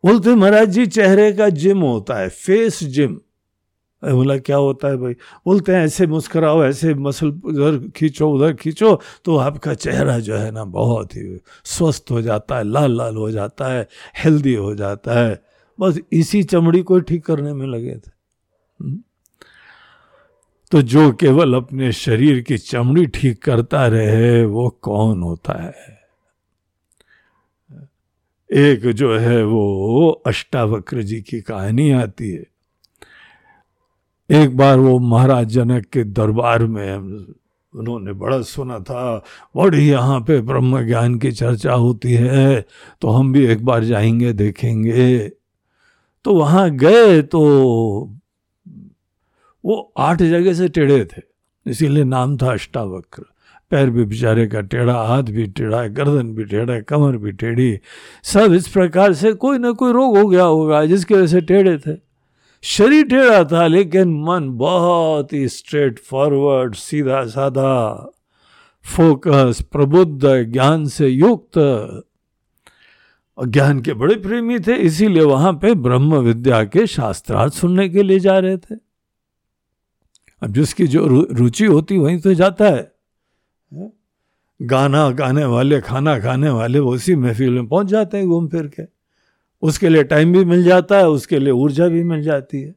बोलते, 0.04 0.36
महाराज 0.36 0.70
जी, 0.70 0.86
चेहरे 0.88 1.32
का 1.34 1.50
जिम 1.50 1.82
होता 1.82 2.16
है, 2.16 2.30
फेस 2.30 2.84
जिम। 2.84 3.20
बोला, 4.04 4.38
क्या 4.38 4.58
होता 4.58 4.88
है 4.88 4.98
भाई? 4.98 5.14
बोलते 5.46 5.72
हैं, 5.72 5.84
ऐसे 5.86 6.08
मुस्कुराओ, 6.08 6.64
ऐसे 6.66 6.94
मसल 6.94 7.28
उधर 7.28 7.78
खींचो 7.96 8.30
उधर 8.30 8.54
खींचो 8.54 9.00
तो 9.26 9.38
आपका 9.38 9.74
चेहरा 9.74 10.20
जो 10.20 10.36
है 10.36 10.52
ना 10.52 10.64
बहुत 10.64 11.16
ही 11.16 11.40
स्वस्थ 11.66 12.12
हो 12.12 12.22
जाता 12.22 12.58
है, 12.58 12.64
लाल 12.64 12.98
लाल 12.98 13.16
हो 13.16 13.32
जाता 13.32 13.68
है, 13.68 13.88
हेल्दी 14.18 14.54
हो 14.54 14.76
जाता 14.76 15.20
है। 15.20 15.42
बस 15.80 16.00
इसी 16.12 16.44
चमड़ी 16.44 16.82
को 16.82 17.00
ठीक 17.00 17.26
करने 17.26 17.54
में 17.54 17.68
लगे 17.68 17.96
थे। 17.96 18.12
तो 20.74 20.82
जो 20.82 21.12
केवल 21.12 21.54
अपने 21.54 21.92
शरीर 21.92 22.40
की 22.42 22.58
चमड़ी 22.58 23.06
ठीक 23.06 23.42
करता 23.44 23.86
रहे, 23.88 24.46
वो 24.46 24.70
कौन 24.82 25.22
होता 25.22 25.54
है? 25.64 26.00
एक 28.50 28.88
जो 28.92 29.18
है 29.18 29.44
वो 29.44 30.10
अष्टावक्र 30.28 31.02
जी 31.02 31.22
की 31.22 31.42
कहानी 31.42 31.92
आती 31.92 32.32
है। 32.32 32.46
एक 34.30 34.58
बार 34.58 34.80
वो 34.80 34.98
महाराज 35.00 35.48
जनक 35.48 35.86
के 35.86 36.04
दरबार 36.04 36.66
में 36.66 36.98
उन्होंने 37.74 38.14
बड़ा 38.14 38.42
सुना 38.42 38.80
था 38.80 39.24
बड़ी 39.56 39.88
यहाँ 39.90 40.20
पे 40.22 40.42
ब्रह्म 40.42 40.86
ज्ञान 40.88 41.20
की 41.20 41.32
चर्चा 41.32 41.74
होती 41.74 42.14
है 42.14 42.66
तो 43.02 43.10
हम 43.10 43.32
भी 43.34 43.46
एक 43.46 43.66
बार 43.66 43.84
जाएँगे, 43.84 44.34
देखेंगे। 44.34 45.30
तो 46.26 46.36
वहाँ 46.36 46.70
गए 46.72 47.22
तो 47.22 48.18
वो 49.66 49.94
आठ 49.98 50.22
जगह 50.22 50.54
से 50.54 50.68
टेढ़े 50.70 51.04
थे, 51.06 51.22
इसीलिए 51.66 52.04
नाम 52.04 52.38
था 52.38 52.52
अष्टावक्र। 52.52 53.24
पैर 53.72 53.90
भी 53.90 54.04
बेचारे 54.06 54.46
का 54.48 54.62
टेढ़ा, 54.62 54.94
हाथ 54.94 55.24
भी 55.24 55.46
टेढ़ा, 55.48 55.86
गर्दन 55.88 56.34
भी 56.34 56.44
टेढ़ा 56.44 56.74
है 56.74 56.82
कमर 56.82 57.18
भी 57.18 57.32
टेढ़ी। 57.32 57.80
सब 58.24 58.54
इस 58.54 58.68
प्रकार 58.68 59.14
से 59.14 59.34
कोई 59.34 59.58
ना 59.58 59.72
कोई 59.72 59.94
रोग 59.94 60.18
हो 60.18 60.28
गया 60.28 60.44
होगा, 60.44 60.86
जिसकी 60.86 61.14
वजह 61.14 61.28
से 61.28 61.42
टेढ़े 61.42 61.78
थे। 61.78 61.98
शरीर 62.64 63.06
टेढ़ा 63.06 63.44
था, 63.44 63.68
लेकिन 63.68 64.14
मन 64.24 64.50
बहुत 64.50 65.34
ही 65.34 65.48
स्ट्रेट 65.48 66.00
फॉरवर्ड 66.00 66.76
सीधा 66.76 67.26
साधा 67.26 68.12
फोकस 68.86 69.62
प्रबुद्ध, 69.72 70.52
ज्ञान 70.52 70.86
से 70.86 71.08
युक्त। 71.08 71.58
और 73.38 73.48
ज्ञान 73.48 73.82
के 73.82 73.94
बड़े 73.94 74.16
प्रेमी 74.16 74.60
थे, 74.60 74.76
इसीलिए 74.76 75.24
वहाँ 75.24 75.54
पे 75.54 75.74
ब्रह्म 75.74 76.16
विद्या 76.16 76.64
के 76.64 76.88
शास्त्रार्थ 76.88 77.54
सुनने 77.54 77.90
के 77.90 78.04
लिए 78.04 78.20
जा 78.20 78.40
रहे 78.40 78.58
थे। 78.58 78.93
अब 80.44 80.54
जिसकी 80.54 80.88
जो 80.88 81.28
रुचि 81.32 81.66
होती 81.66 81.98
वहीं 81.98 82.20
तो 82.20 82.34
जाता 82.34 82.66
है? 82.66 82.92
गाना 84.62 85.10
गाने 85.10 85.46
वाले, 85.46 85.82
खाना 85.82 86.20
खाने 86.20 86.50
वाले 86.50 86.80
वो 86.80 86.94
उसी 86.94 87.16
महफिल 87.16 87.50
में 87.50 87.68
पहुँच 87.68 87.88
जाते 87.88 88.18
हैं 88.18 88.28
घूम 88.28 88.48
फिर 88.48 88.68
के। 88.68 88.84
उसके 89.62 89.90
लिए 89.90 90.04
टाइम 90.04 90.34
भी 90.34 90.46
मिल 90.46 90.64
जाता 90.64 90.98
है, 90.98 91.10
उसके 91.10 91.40
लिए 91.40 91.52
ऊर्जा 91.52 91.88
भी 91.88 92.04
मिल 92.04 92.24
जाती 92.24 92.62
है। 92.62 92.76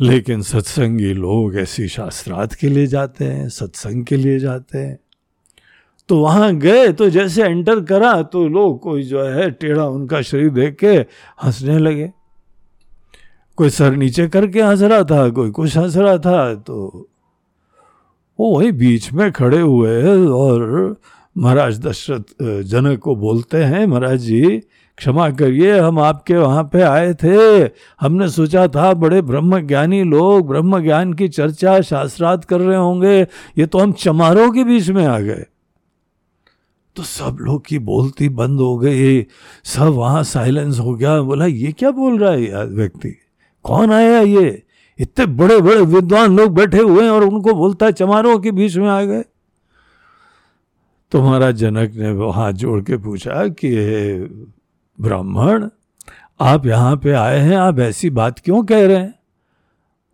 लेकिन 0.00 0.42
सत्संगी 0.42 1.12
लोग 1.12 1.56
ऐसी 1.56 1.88
शास्त्रार्थ 1.88 2.54
के 2.54 2.68
लिए 2.68 2.86
जाते 2.86 3.24
हैं, 3.24 3.48
सत्संग 3.48 4.04
के 4.04 4.16
लिए 4.16 4.38
जाते 4.38 4.78
हैं। 4.78 4.98
तो 6.08 6.18
वहाँ 6.18 6.56
गए 6.56 6.92
तो 6.92 7.10
जैसे 7.10 7.42
एंटर 7.42 7.80
करा 7.80 8.22
तो 8.22 8.48
लोग 8.48 8.80
कोई 8.80 9.02
जो 9.02 9.22
है, 9.22 9.50
टेढ़ा 9.50 9.86
उनका 9.86 10.22
शरीर 10.22 10.50
देख 10.50 10.74
के 10.74 10.92
हंसने 11.44 11.78
लगे। 11.78 12.12
कोई 13.58 13.70
सर 13.70 13.96
नीचे 13.96 14.26
करके 14.28 14.62
हंस 14.62 14.82
रहा 14.82 15.02
था, 15.04 15.28
कोई 15.30 15.50
कुछ 15.50 15.76
हंस 15.76 15.96
रहा 15.96 16.16
था 16.18 16.54
तो 16.56 17.08
वो 18.38 18.48
वही 18.50 18.70
बीच 18.72 19.12
में 19.12 19.30
खड़े 19.32 19.60
हुए 19.60 20.26
और 20.28 20.96
महाराज 21.36 21.78
दशरथ 21.80 22.62
जनक 22.64 22.98
को 22.98 23.14
बोलते 23.16 23.62
हैं, 23.64 23.86
महाराज 23.86 24.20
जी, 24.20 24.42
क्षमा 24.98 25.28
करिए, 25.30 25.78
हम 25.78 25.98
आपके 25.98 26.36
वहाँ 26.36 26.62
पे 26.72 26.82
आए 26.82 27.14
थे। 27.14 27.64
हमने 28.00 28.28
सोचा 28.28 28.66
था, 28.68 28.92
बड़े 28.94 29.22
ब्रह्म 29.22 29.60
ज्ञानी 29.66 30.02
लोग 30.04 30.46
ब्रह्म 30.48 30.82
ज्ञान 30.82 31.12
की 31.12 31.28
चर्चा, 31.28 31.80
शास्त्रार्थ 31.80 32.44
कर 32.44 32.60
रहे 32.60 32.76
होंगे, 32.76 33.20
ये 33.58 33.66
तो 33.66 33.78
हम 33.78 33.92
चमारों 33.94 34.50
के 34.52 34.64
बीच 34.64 34.88
में 34.90 35.04
आ 35.06 35.18
गए। 35.20 35.44
तो 36.96 37.02
सब 37.02 37.36
लोग 37.40 37.64
की 37.66 37.78
बोलती 37.80 38.28
बंद 38.30 38.60
हो 38.60 38.76
गई, 38.78 39.22
सब 39.64 39.92
वहाँ 39.94 40.22
साइलेंस 40.24 40.78
हो 40.78 40.94
गया, 40.94 41.20
बोला, 41.22 41.46
ये 41.46 41.72
क्या 41.72 41.90
बोल 41.90 42.18
रहा 42.18 42.32
है 42.32 42.48
यार 42.50 42.66
व्यक्ति? 42.66 43.16
कौन 43.64 43.92
आया 43.92 44.20
ये? 44.20 44.62
इतने 44.98 45.26
बड़े 45.26 45.60
बड़े 45.60 45.80
विद्वान 45.80 46.36
लोग 46.36 46.54
बैठे 46.54 46.78
हुए 46.78 47.02
हैं 47.02 47.10
और 47.10 47.24
उनको 47.24 47.54
बोलता 47.54 47.86
है, 47.86 47.92
चमारों 47.92 48.38
के 48.38 48.50
बीच 48.50 48.76
में 48.76 48.88
आ 48.88 49.02
गए। 49.02 49.24
तो 51.12 51.22
महाराज 51.22 51.54
जनक 51.54 51.92
ने 51.94 52.10
हाथ 52.32 52.52
जोड़ 52.52 52.80
के 52.80 52.96
पूछा 52.96 53.46
कि 53.48 53.70
ब्राह्मण, 55.00 55.68
आप 56.40 56.66
यहाँ 56.66 56.96
पे 56.96 57.12
आए 57.12 57.38
हैं, 57.38 57.56
आप 57.56 57.78
ऐसी 57.78 58.10
बात 58.10 58.38
क्यों 58.38 58.64
कह 58.64 58.86
रहे 58.86 58.96
हैं? 58.96 59.14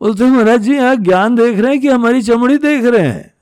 बोलते 0.01 0.25
महाराज 0.25 0.61
जी, 0.61 0.75
यहाँ 0.75 0.97
ज्ञान 0.97 1.37
देख 1.37 1.59
रहे 1.59 1.73
हैं 1.73 1.81
कि 1.81 1.89
हमारी 1.89 2.23
चमड़ी 2.23 2.57
देख 2.59 2.85
रहे 2.85 3.07
हैं? 3.09 3.35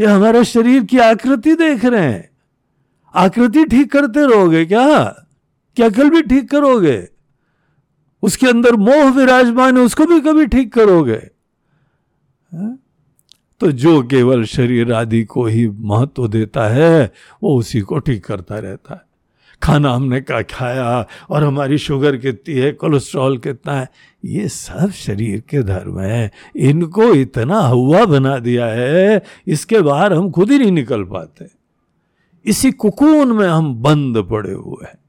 ये 0.00 0.06
हमारा 0.06 0.42
शरीर 0.42 0.84
की 0.84 0.98
आकृति 0.98 1.54
देख 1.54 1.84
रहे 1.84 2.02
हैं। 2.02 2.30
आकृति 3.14 3.64
ठीक 3.64 3.92
करते 3.92 4.26
रहोगे 4.26 4.64
क्या? 4.64 5.04
क्या 5.76 5.88
कल 5.88 6.10
भी 6.10 6.22
ठीक 6.22 6.50
करोगे? 6.50 7.13
उसके 8.24 8.46
अंदर 8.46 8.76
मोह 8.76 9.10
विराजमान 9.10 9.76
है, 9.76 9.82
उसको 9.82 10.06
भी 10.06 10.20
कभी 10.20 10.46
ठीक 10.46 10.72
करोगे? 10.74 11.20
तो 13.60 13.70
जो 13.72 14.02
केवल 14.02 14.44
शरीर 14.44 14.92
आदि 14.92 15.24
को 15.24 15.46
ही 15.46 15.68
महत्व 15.68 16.28
देता 16.28 16.68
है, 16.68 17.12
वो 17.42 17.58
उसी 17.58 17.80
को 17.80 17.98
ठीक 17.98 18.24
करता 18.24 18.58
रहता 18.58 18.94
है। 18.94 19.00
खाना 19.62 19.94
हमने 19.94 20.20
क्या 20.20 20.42
खाया? 20.42 21.06
और 21.30 21.44
हमारी 21.44 21.78
शुगर 21.78 22.16
कितनी 22.16 22.54
है? 22.54 22.72
कोलेस्ट्रॉल 22.72 23.38
कितना 23.38 23.72
है? 23.72 23.88
ये 24.24 24.48
सब 24.48 24.90
शरीर 24.90 25.40
के 25.40 25.62
धर्म 25.62 26.00
है। 26.00 26.30
इनको 26.56 27.14
इतना 27.14 27.60
हवा 27.60 28.04
बना 28.04 28.38
दिया 28.38 28.66
है, 28.66 29.22
इसके 29.46 29.80
बाहर 29.80 30.12
हम 30.12 30.30
खुद 30.30 30.50
ही 30.50 30.58
नहीं 30.58 30.72
निकल 30.72 31.04
पाते। 31.04 31.46
इसी 32.44 32.70
कुकून 32.72 33.32
में 33.32 33.48
हम 33.48 33.74
बंद 33.74 34.18
पड़े 34.30 34.52
हुए 34.52 34.84
हैं। 34.84 35.03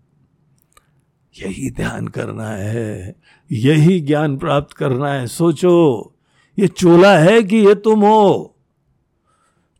यही 1.36 1.70
ध्यान 1.72 2.08
करना 2.08 2.50
है, 2.50 3.16
यही 3.52 4.00
ज्ञान 4.00 4.38
प्राप्त 4.38 4.74
करना 4.74 5.12
है। 5.14 5.28
सोचो, 5.28 6.14
ये 6.58 6.68
चोला 6.68 7.18
है 7.18 7.42
कि 7.44 7.58
ये 7.58 7.74
तुम 7.76 8.02
हो? 8.02 8.56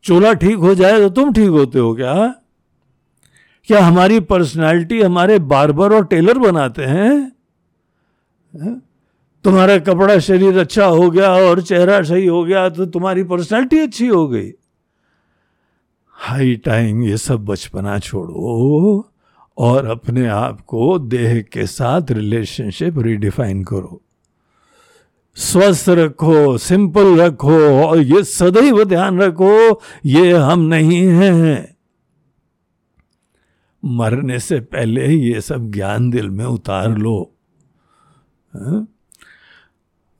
चोला 0.04 0.32
ठीक 0.32 0.56
हो 0.56 0.74
जाए 0.74 0.98
तो 0.98 1.08
तुम 1.10 1.32
ठीक 1.32 1.48
होते 1.48 1.78
हो 1.78 1.94
क्या? 1.94 2.14
क्या 3.68 3.80
हमारी 3.80 4.20
पर्सनालिटी 4.20 5.00
हमारे 5.02 5.38
बार्बर 5.38 5.94
और 5.94 6.04
टेलर 6.06 6.38
बनाते 6.38 6.84
हैं? 6.84 7.32
तुम्हारा 9.44 9.78
कपड़ा 9.78 10.18
शरीर 10.18 10.58
अच्छा 10.58 10.84
हो 10.84 11.10
गया 11.10 11.30
और 11.30 11.60
चेहरा 11.62 12.00
सही 12.02 12.26
हो 12.26 12.44
गया 12.44 12.68
तो 12.68 12.86
तुम्हारी 12.86 13.24
पर्सनालिटी 13.24 13.78
अच्छी 13.78 14.06
हो 14.06 14.26
गई। 14.28 14.52
हाई 16.16 16.54
टाइम 16.56 17.02
ये 17.02 17.16
सब 17.16 17.44
बचपना 17.44 17.98
छोड़ो। 17.98 19.10
और 19.58 19.86
अपने 19.86 20.26
आप 20.26 20.60
को 20.60 20.98
देह 20.98 21.40
के 21.40 21.66
साथ 21.66 22.02
रिलेशनशिप 22.10 22.98
रिडिफाइन 22.98 23.64
करो। 23.64 24.02
स्वस्थ 25.34 25.88
रखो 25.88 26.58
सिंपल 26.58 27.20
रखो 27.20 27.86
और 27.86 27.98
ये 27.98 28.24
सदैव 28.24 28.84
ध्यान 28.84 29.20
रखो, 29.20 29.80
ये 30.06 30.32
हम 30.32 30.60
नहीं 30.60 31.06
हैं। 31.06 31.76
मरने 33.84 34.38
से 34.38 34.60
पहले 34.60 35.06
ये 35.06 35.40
सब 35.40 35.70
ज्ञान 35.70 36.10
दिल 36.10 36.30
में 36.30 36.44
उतार 36.44 36.98
लो। 36.98 37.32
हा? 38.54 38.86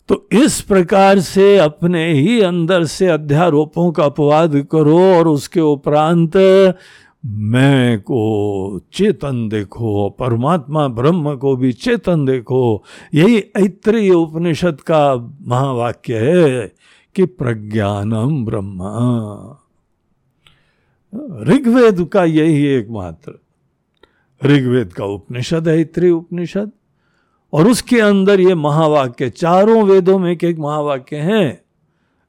तो 0.09 0.29
इस 0.33 0.61
प्रकार 0.61 1.21
से 1.21 1.59
अपने 1.59 2.13
ही 2.13 2.41
अंदर 2.41 2.85
से 2.85 3.07
अध्यारोपों 3.07 3.93
का 3.93 4.05
अपवाद 4.05 4.67
करो 4.73 4.99
और 4.99 5.29
उसके 5.29 5.61
उपरांत 5.61 6.37
मैं 7.27 8.01
को 8.01 8.81
चेतन 8.93 9.49
देखो, 9.49 10.11
परमात्मा 10.11 10.89
ब्रह्म 10.89 11.37
को 11.37 11.57
भी 11.57 11.73
चेतन 11.73 12.25
देखो। 12.25 12.85
यही 13.15 13.37
ऐत्रेय 13.37 14.11
उपनिषद 14.11 14.81
का 14.81 15.17
महावाक्य 15.47 16.19
है 16.19 16.73
कि 17.15 17.25
प्रज्ञानम 17.25 18.45
ब्रह्म। 18.45 18.79
ऋग्वेद 21.43 22.05
का 22.05 22.25
यही 22.25 22.67
एकमात्र। 22.67 23.33
ऋग्वेद 24.45 24.93
का 24.93 25.05
उपनिषद 25.05 25.69
है 25.69 25.81
इत्री 25.81 26.11
उपनिषद। 26.11 26.71
और 27.53 27.69
उसके 27.69 28.01
अंदर 28.01 28.41
ये 28.41 28.55
महावाक्य, 28.55 29.31
चारों 29.31 29.83
वेदों 29.83 30.19
में 30.19 30.33
एक 30.33 30.45
एक 30.45 30.59
महावाक्य 30.59 31.17
है। 31.17 31.65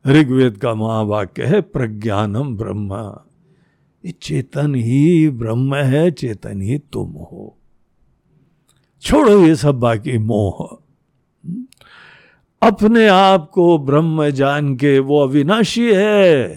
ऋग्वेद 0.08 0.58
का 0.58 0.74
महावाक्य 0.74 1.44
है 1.44 1.62
प्रज्ञानम 1.62 2.58
ब्रह्म। 2.58 3.18
चेतन 4.12 4.76
ही 4.76 5.30
ब्रह्म 5.30 5.76
है, 5.76 6.12
चेतन 6.12 6.62
ही 6.62 6.78
तुम 6.78 7.10
हो। 7.10 7.58
छोड़ो 9.02 9.46
ये 9.46 9.56
सब 9.56 9.76
बाकी 9.76 10.18
मोह। 10.18 10.84
अपने 12.62 13.08
आप 13.08 13.50
को 13.50 13.78
ब्रह्म 13.78 14.30
जान 14.30 14.76
के 14.76 15.00
वो 15.00 15.20
अविनाशी 15.20 15.94
है। 15.94 16.48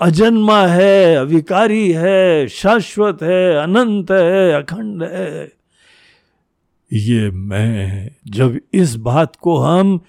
अजन्मा 0.00 0.66
है, 0.66 1.16
अविकारी 1.16 1.92
है, 1.92 2.48
शाश्वत 2.48 3.18
है, 3.22 3.62
अनंत 3.62 4.10
है, 4.10 4.52
अखंड 4.52 5.02
है। 5.02 5.52
ये 6.92 7.30
मैं, 7.30 8.10
जब 8.26 8.60
इस 8.72 8.96
बात 8.96 9.36
को 9.36 9.56
हम 9.56 10.00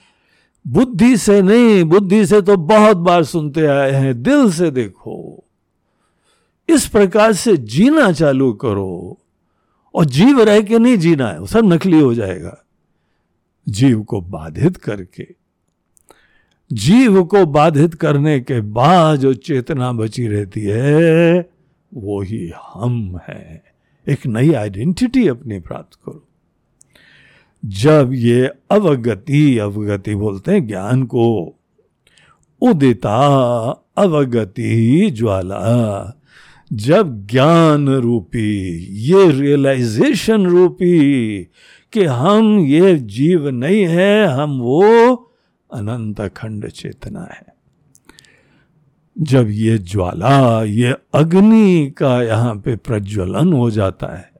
बुद्धि 0.67 1.17
से 1.17 1.41
नहीं, 1.41 1.83
बुद्धि 1.83 2.25
से 2.25 2.41
तो 2.41 2.57
बहुत 2.57 2.97
बार 2.97 3.23
सुनते 3.23 3.65
आए 3.65 3.91
हैं, 3.91 4.23
दिल 4.23 4.51
से 4.51 4.71
देखो। 4.71 5.43
इस 6.69 6.87
प्रकार 6.87 7.33
से 7.33 7.57
जीना 7.57 8.11
चालू 8.11 8.53
करो। 8.53 9.17
और 9.95 10.05
जीव 10.05 10.41
रह 10.41 10.61
के 10.61 10.79
नहीं 10.79 10.97
जीना 10.97 11.27
है 11.27 11.45
सब 11.45 11.73
नकली 11.73 11.99
हो 11.99 12.13
जाएगा। 12.13 12.65
जीव 13.69 14.03
को 14.03 14.21
बाधित 14.21 14.77
करके। 14.77 15.27
जीव 16.73 17.23
को 17.23 17.45
बाधित 17.45 17.93
करने 17.93 18.39
के 18.39 18.61
बाद 18.61 19.19
जो 19.19 19.33
चेतना 19.33 19.91
बची 19.91 20.27
रहती 20.27 20.61
है, 20.61 21.49
वो 21.93 22.21
ही 22.21 22.51
हम 22.73 23.19
हैं। 23.27 23.61
एक 24.09 24.25
नई 24.25 24.53
आइडेंटिटी 24.53 25.27
अपनी 25.27 25.59
प्राप्त 25.59 25.95
करो। 25.95 26.27
जब 27.65 28.09
ये 28.13 28.51
अवगति 28.71 29.57
अवगति 29.57 30.15
बोलते 30.15 30.51
हैं 30.51 30.67
ज्ञान 30.67 31.03
को, 31.03 31.55
उदिता 32.61 33.17
अवगति 33.97 35.09
ज्वाला। 35.11 36.21
जब 36.73 37.27
ज्ञान 37.27 37.89
रूपी, 37.89 38.77
ये 38.89 39.31
रियलाइजेशन 39.31 40.45
रूपी 40.45 41.39
कि 41.93 42.03
हम 42.03 42.59
ये 42.59 42.95
जीव 42.95 43.49
नहीं 43.49 43.87
है, 43.87 44.25
हम 44.25 44.59
वो 44.59 45.13
अनंत 45.73 46.21
खंड 46.21 46.67
चेतना 46.67 47.21
है। 47.21 47.55
जब 49.19 49.47
ये 49.49 49.77
ज्वाला, 49.77 50.63
ये 50.63 50.95
अग्नि 51.13 51.93
का 51.97 52.23
यहाँ 52.23 52.55
पे 52.55 52.75
प्रज्वलन 52.75 53.53
हो 53.53 53.71
जाता 53.71 54.07
है 54.07 54.34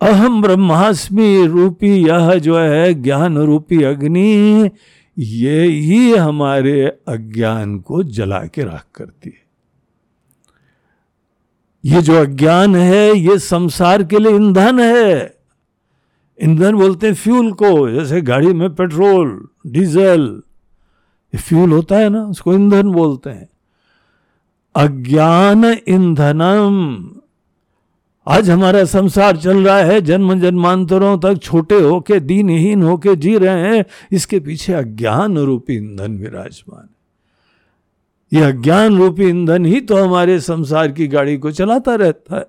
अहम 0.00 0.42
ब्रह्मास्मि 0.42 1.46
रूपी 1.46 2.06
यह 2.08 2.34
जो 2.34 2.58
है 2.58 2.94
ज्ञान 2.94 3.38
रूपी 3.38 3.82
अग्नि, 3.82 4.70
ये 5.18 5.62
ही 5.64 6.16
हमारे 6.16 6.86
अज्ञान 7.08 7.78
को 7.78 8.02
जला 8.02 8.40
के 8.40 8.64
राख 8.64 8.84
करती 8.94 9.30
है। 9.30 9.50
ये 11.84 12.02
जो 12.02 12.20
अज्ञान 12.20 12.76
है, 12.76 13.16
ये 13.16 13.38
संसार 13.38 14.04
के 14.04 14.18
लिए 14.18 14.32
ईंधन 14.32 14.80
है। 14.80 15.34
ईंधन 16.42 16.74
बोलते 16.74 17.06
हैं 17.06 17.14
फ्यूल 17.14 17.52
को, 17.52 17.90
जैसे 17.90 18.20
गाड़ी 18.20 18.52
में 18.52 18.74
पेट्रोल, 18.74 19.48
डीजल। 19.66 20.42
ये 21.34 21.38
फ्यूल 21.38 21.72
होता 21.72 21.96
है 21.96 22.08
ना, 22.08 22.22
उसको 22.22 22.54
ईंधन 22.54 22.82
बोलते 22.82 23.30
हैं। 23.30 23.48
अज्ञान 24.74 25.64
ईंधनम 25.88 27.10
आज 28.30 28.50
हमारा 28.50 28.84
संसार 28.84 29.36
चल 29.36 29.64
रहा 29.64 29.78
है, 29.78 30.00
जन्म 30.00 30.40
जन्मांतरों 30.40 31.18
तक 31.18 31.38
छोटे 31.42 31.74
होके, 31.74 32.20
दीनहीन 32.20 32.82
होके 32.82 33.16
जी 33.16 33.38
रहे 33.38 33.76
हैं। 33.76 33.84
इसके 34.12 34.40
पीछे 34.40 34.72
अज्ञान 34.72 35.38
रूपी 35.38 35.74
ईंधन 35.74 36.18
विराजमान 36.18 36.88
है। 36.88 37.00
यह 38.40 38.48
अज्ञान 38.48 38.98
रूपी 38.98 39.24
ईंधन 39.24 39.64
ही 39.64 39.80
तो 39.80 39.96
हमारे 39.96 40.40
संसार 40.40 40.92
की 40.92 41.06
गाड़ी 41.06 41.38
को 41.38 41.52
चलाता 41.52 41.94
रहता 41.94 42.36
है। 42.36 42.46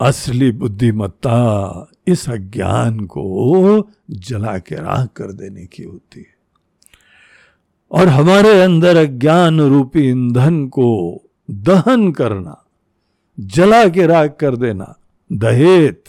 असली 0.00 0.52
बुद्धिमत्ता 0.52 1.90
इस 2.06 2.30
अज्ञान 2.30 3.00
को 3.00 3.88
जला 4.10 4.58
के 4.58 4.74
राह 4.74 5.06
कर 5.06 5.32
देने 5.32 5.66
की 5.66 5.82
होती 5.82 6.20
है। 6.20 6.34
और 7.90 8.08
हमारे 8.08 8.62
अंदर 8.62 8.96
अज्ञान 8.96 9.60
रूपी 9.60 10.00
ईंधन 10.00 10.66
को 10.66 11.20
दहन 11.50 12.12
करना 12.12 12.64
जला 13.40 13.88
के 13.88 14.06
राख 14.06 14.36
कर 14.40 14.56
देना। 14.56 14.96
दहेत, 15.32 16.04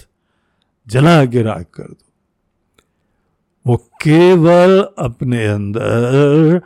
जला 0.87 1.25
के 1.25 1.41
राख 1.41 1.65
कर 1.73 1.83
दो। 1.83 2.05
वो 3.67 3.77
केवल 3.77 4.89
अपने 4.99 5.45
अंदर 5.45 6.61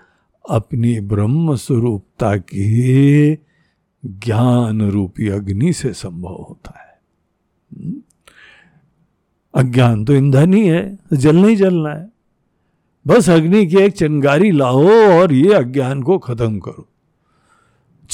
अपनी 0.50 1.00
ब्रह्म 1.00 1.56
स्वरूपता 1.56 2.38
की 2.38 3.34
ज्ञान 4.06 4.92
रूपी 4.92 5.28
अग्नि 5.28 5.74
से 5.74 5.94
संभव 5.94 6.46
होता 6.50 6.80
है। 6.80 7.02
हम्म? 7.78 8.02
अज्ञान 9.56 10.06
तो 10.06 10.14
ईंधन 10.14 10.54
ही 10.54 10.68
है, 10.68 11.00
जलना 11.14 11.48
ही 11.48 11.56
जलना 11.56 11.90
है। 11.90 12.10
बस 13.08 13.30
अग्नि 13.30 13.66
की 13.66 13.78
एक 13.78 13.94
चिंगारी 13.94 14.52
लाओ 14.52 14.88
और 14.90 15.34
ये 15.34 15.54
अज्ञान 15.54 16.04
को 16.04 16.18
खत्म 16.18 16.60
करो। 16.60 16.93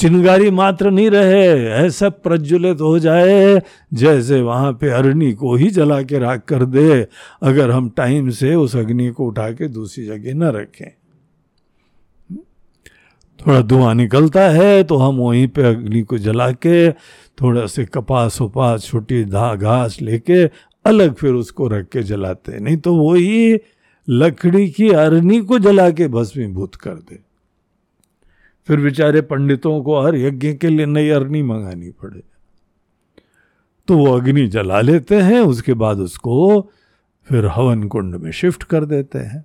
चिंगारी 0.00 0.50
मात्र 0.50 0.90
नहीं 0.90 1.08
रहे 1.10 1.48
ऐसा 1.76 2.08
प्रज्वलित 2.08 2.80
हो 2.80 2.98
जाए। 2.98 3.60
जैसे 3.94 4.40
वहाँ 4.40 4.72
पे 4.72 4.90
अरणी 4.90 5.32
को 5.32 5.54
ही 5.56 5.68
जला 5.70 6.00
के 6.02 6.18
राख 6.18 6.44
कर 6.48 6.64
दे, 6.64 7.06
अगर 7.42 7.70
हम 7.70 7.88
टाइम 7.90 8.30
से 8.30 8.54
उस 8.54 8.76
अग्नि 8.76 9.08
को 9.08 9.26
उठा 9.26 9.50
के 9.50 9.68
दूसरी 9.68 10.06
जगह 10.06 10.34
न 10.34 10.52
रखें। 10.52 10.90
थोड़ा 13.40 13.60
धुआँ 13.62 13.94
निकलता 13.94 14.48
है 14.50 14.82
तो 14.84 14.96
हम 14.96 15.16
वहीं 15.16 15.46
पे 15.48 15.62
अग्नि 15.64 16.02
को 16.02 16.18
जला 16.18 16.50
के, 16.52 16.90
थोड़ा 16.92 17.66
से 17.66 17.84
कपास 17.84 18.40
उपास 18.42 18.84
छोटी 18.84 19.24
धा 19.24 19.54
घास 19.54 20.00
लेके, 20.02 20.44
अलग 20.84 21.14
फिर 21.14 21.32
उसको 21.34 21.68
रख 21.68 21.88
के 21.88 22.02
जलाते 22.02 22.58
नहीं 22.60 22.76
तो 22.76 22.94
वही 22.96 23.58
लकड़ी 24.08 24.68
की 24.70 24.88
अरनी 24.90 25.40
को 25.40 25.58
जला 25.58 25.90
के 25.90 26.08
भस्मीभूत 26.08 26.74
कर 26.74 26.94
दे। 26.94 27.29
फिर 28.66 28.80
बेचारे 28.80 29.20
पंडितों 29.20 29.82
को 29.82 30.00
हर 30.00 30.16
यज्ञ 30.16 30.54
के 30.54 30.68
लिए 30.68 30.86
नई 30.86 31.08
अरनी 31.08 31.42
मंगानी 31.42 31.90
पड़े। 31.90 32.22
तो 33.88 33.98
वो 33.98 34.16
अग्नि 34.16 34.46
जला 34.46 34.80
लेते 34.80 35.20
हैं 35.20 35.40
उसके 35.40 35.74
बाद 35.74 35.98
उसको 35.98 36.70
फिर 37.28 37.46
हवन 37.46 37.84
कुंड 37.84 38.14
में 38.14 38.30
शिफ्ट 38.32 38.62
कर 38.62 38.84
देते 38.84 39.18
हैं। 39.18 39.44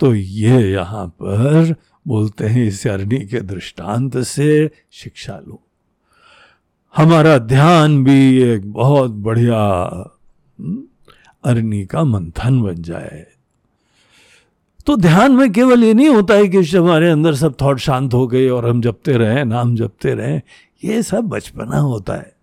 तो 0.00 0.14
ये 0.14 0.72
यहाँ 0.72 1.06
पर 1.08 1.74
बोलते 2.08 2.46
हैं 2.46 2.66
इस 2.66 2.86
अरणी 2.86 3.26
के 3.26 3.40
दृष्टांत 3.40 4.18
से 4.18 4.70
शिक्षा 4.90 5.38
लो। 5.38 5.62
हमारा 6.96 7.38
ध्यान 7.38 8.04
भी 8.04 8.42
एक 8.42 8.72
बहुत 8.72 9.10
बढ़िया 9.10 9.60
हम्म, 10.58 10.82
अरणी 11.44 11.86
का 11.86 12.04
मंथन 12.04 12.62
बन 12.62 12.82
जाए। 12.82 13.26
तो 14.86 14.96
ध्यान 14.96 15.32
में 15.32 15.52
केवल 15.52 15.84
ये 15.84 15.94
नहीं 15.94 16.08
होता 16.08 16.34
है 16.34 16.48
कि 16.48 16.58
हमारे 16.58 17.10
अंदर 17.10 17.34
सब 17.34 17.54
थॉट 17.62 17.78
शांत 17.78 18.14
हो 18.14 18.26
गए 18.26 18.48
और 18.48 18.68
हम 18.68 18.80
जपते 18.80 19.12
रहे, 19.12 19.44
नाम 19.44 19.76
जपते 19.76 20.14
रहे, 20.14 20.36
ये 20.84 21.02
सब 21.02 21.20
बचपना 21.20 21.78
होता 21.78 22.14
है। 22.14 22.36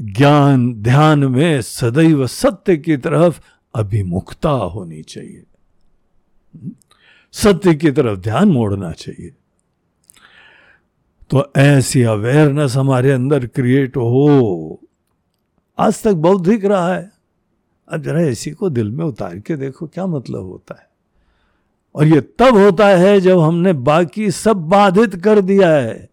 ज्ञान 0.00 0.74
ध्यान 0.74 1.18
में 1.18 1.62
सदैव 1.62 2.26
सत्य 2.26 2.76
की 2.76 2.96
तरफ़ 2.96 3.40
अभिमुखता 3.74 4.50
होनी 4.50 5.02
चाहिए। 5.02 5.42
सत्य 7.32 7.74
की 7.74 7.90
तरफ़ 7.90 8.18
ध्यान 8.18 8.48
मोड़ना 8.48 8.92
चाहिए। 8.92 9.30
तो 11.30 11.52
ऐसी 11.56 12.02
अवेयरनेस 12.02 12.76
हमारे 12.76 13.12
अंदर 13.12 13.46
क्रिएट 13.46 13.96
हो। 13.96 14.80
आज 15.78 16.02
तक 16.02 16.12
बहुत 16.12 16.42
दिख 16.42 16.64
रहा 16.64 16.94
है। 16.94 17.12
अब 17.92 18.02
जरा 18.02 18.20
इसी 18.20 18.50
को 18.50 18.70
दिल 18.70 18.90
में 18.90 19.04
उतार 19.04 19.38
के 19.38 19.56
देखो, 19.56 19.86
क्या 19.86 20.06
मतलब 20.06 20.42
होता 20.42 20.76
है? 20.80 20.87
और 21.98 22.06
ये 22.06 22.20
तब 22.20 22.56
होता 22.56 22.86
है 22.86 23.20
जब 23.20 23.38
हमने 23.38 23.72
बाकी 23.72 24.30
सब 24.30 24.56
बाधित 24.56 25.16
कर 25.16 25.40
दिया 25.40 25.70
है। 25.70 26.08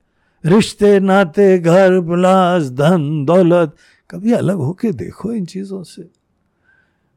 रिश्ते, 0.45 0.99
नाते, 0.99 1.59
घर 1.59 1.99
बिलास 1.99 2.69
धन, 2.69 3.25
दौलत, 3.25 3.75
कभी 4.11 4.31
अलग 4.31 4.55
होके 4.55 4.91
देखो 4.91 5.33
इन 5.33 5.45
चीज़ों 5.45 5.83
से। 5.83 6.09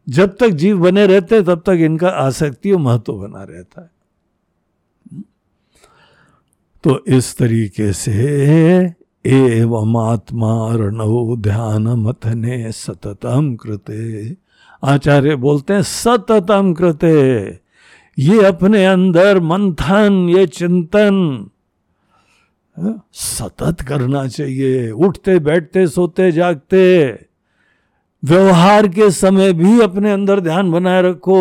जब 0.09 0.37
तक 0.41 0.49
जीव 0.49 0.79
बने 0.79 1.07
रहते 1.07 1.35
हैं, 1.35 1.45
तब 1.45 1.63
तक 1.67 1.73
इनका 1.73 2.09
आसक्ति 2.09 2.73
और 2.73 2.79
महत्व 2.79 3.13
बना 3.13 3.43
रहता 3.43 3.81
है। 3.81 3.91
तो 6.85 7.05
इस 7.09 7.37
तरीके 7.37 7.93
से 7.93 8.13
एवं 9.27 10.13
आत्मा 10.13 10.75
रणव 10.75 11.37
ध्यान 11.37 11.89
मथने 11.89 12.73
सततम 12.73 13.57
कृते। 13.57 14.37
आचार्य 14.85 15.37
बोलते 15.37 15.75
हैं, 15.75 15.83
सततम 15.83 16.75
कृते। 16.75 17.68
ये 18.19 18.45
अपने 18.45 18.85
अंदर 18.87 19.41
मंथन 19.41 20.29
ये 20.29 20.47
चिंतन 20.47 21.49
हाँ, 22.77 23.09
सतत 23.13 23.81
करना 23.81 24.27
चाहिए। 24.29 24.91
उठते 24.91 25.39
बैठते 25.39 25.87
सोते 25.87 26.31
जागते 26.33 26.83
व्यवहार 28.23 28.89
के 28.89 29.11
समय 29.11 29.53
भी 29.53 29.81
अपने 29.81 30.13
अंदर 30.13 30.41
ध्यान 30.41 30.71
बनाए 30.73 31.03
रखो 31.03 31.39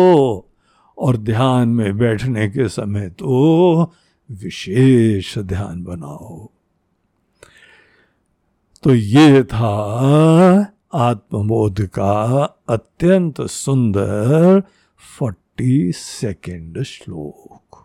और 0.98 1.16
ध्यान 1.16 1.68
में 1.68 1.98
बैठने 1.98 2.48
के 2.48 2.68
समय 2.68 3.08
तो 3.10 3.92
विशेष 4.30 5.38
ध्यान 5.38 5.82
बनाओ। 5.84 6.48
तो 8.82 8.94
ये 8.94 9.42
था 9.44 9.74
आत्मबोध 10.94 11.80
का 11.88 12.42
अत्यंत 12.68 13.40
सुंदर 13.42 14.62
फोर्टी 15.58 15.92
सेकेंड 15.92 16.82
श्लोक। 16.82 17.76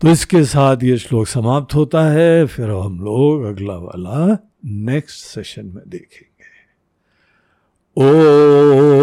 तो 0.00 0.08
इसके 0.08 0.44
साथ 0.44 0.82
ये 0.82 0.96
श्लोक 0.98 1.26
समाप्त 1.26 1.74
होता 1.74 2.02
है, 2.10 2.46
फिर 2.46 2.70
हम 2.70 3.00
लोग 3.00 3.44
अगला 3.44 3.76
वाला 3.76 4.38
नेक्स्ट 4.64 5.24
सेशन 5.24 5.66
में 5.66 5.82
देखेंगे। 5.88 6.28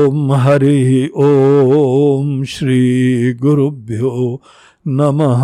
ओम 0.06 0.32
हरि, 0.32 1.12
ओम 1.16 2.44
श्री 2.44 3.34
गुरुभ्यो 3.34 4.42
नमः। 4.88 5.44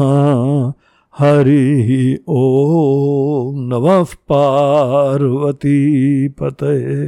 हरि, 1.17 2.17
ओम 2.27 3.59
नमः 3.67 4.03
पार्वती 4.29 5.79
पते 6.27 7.07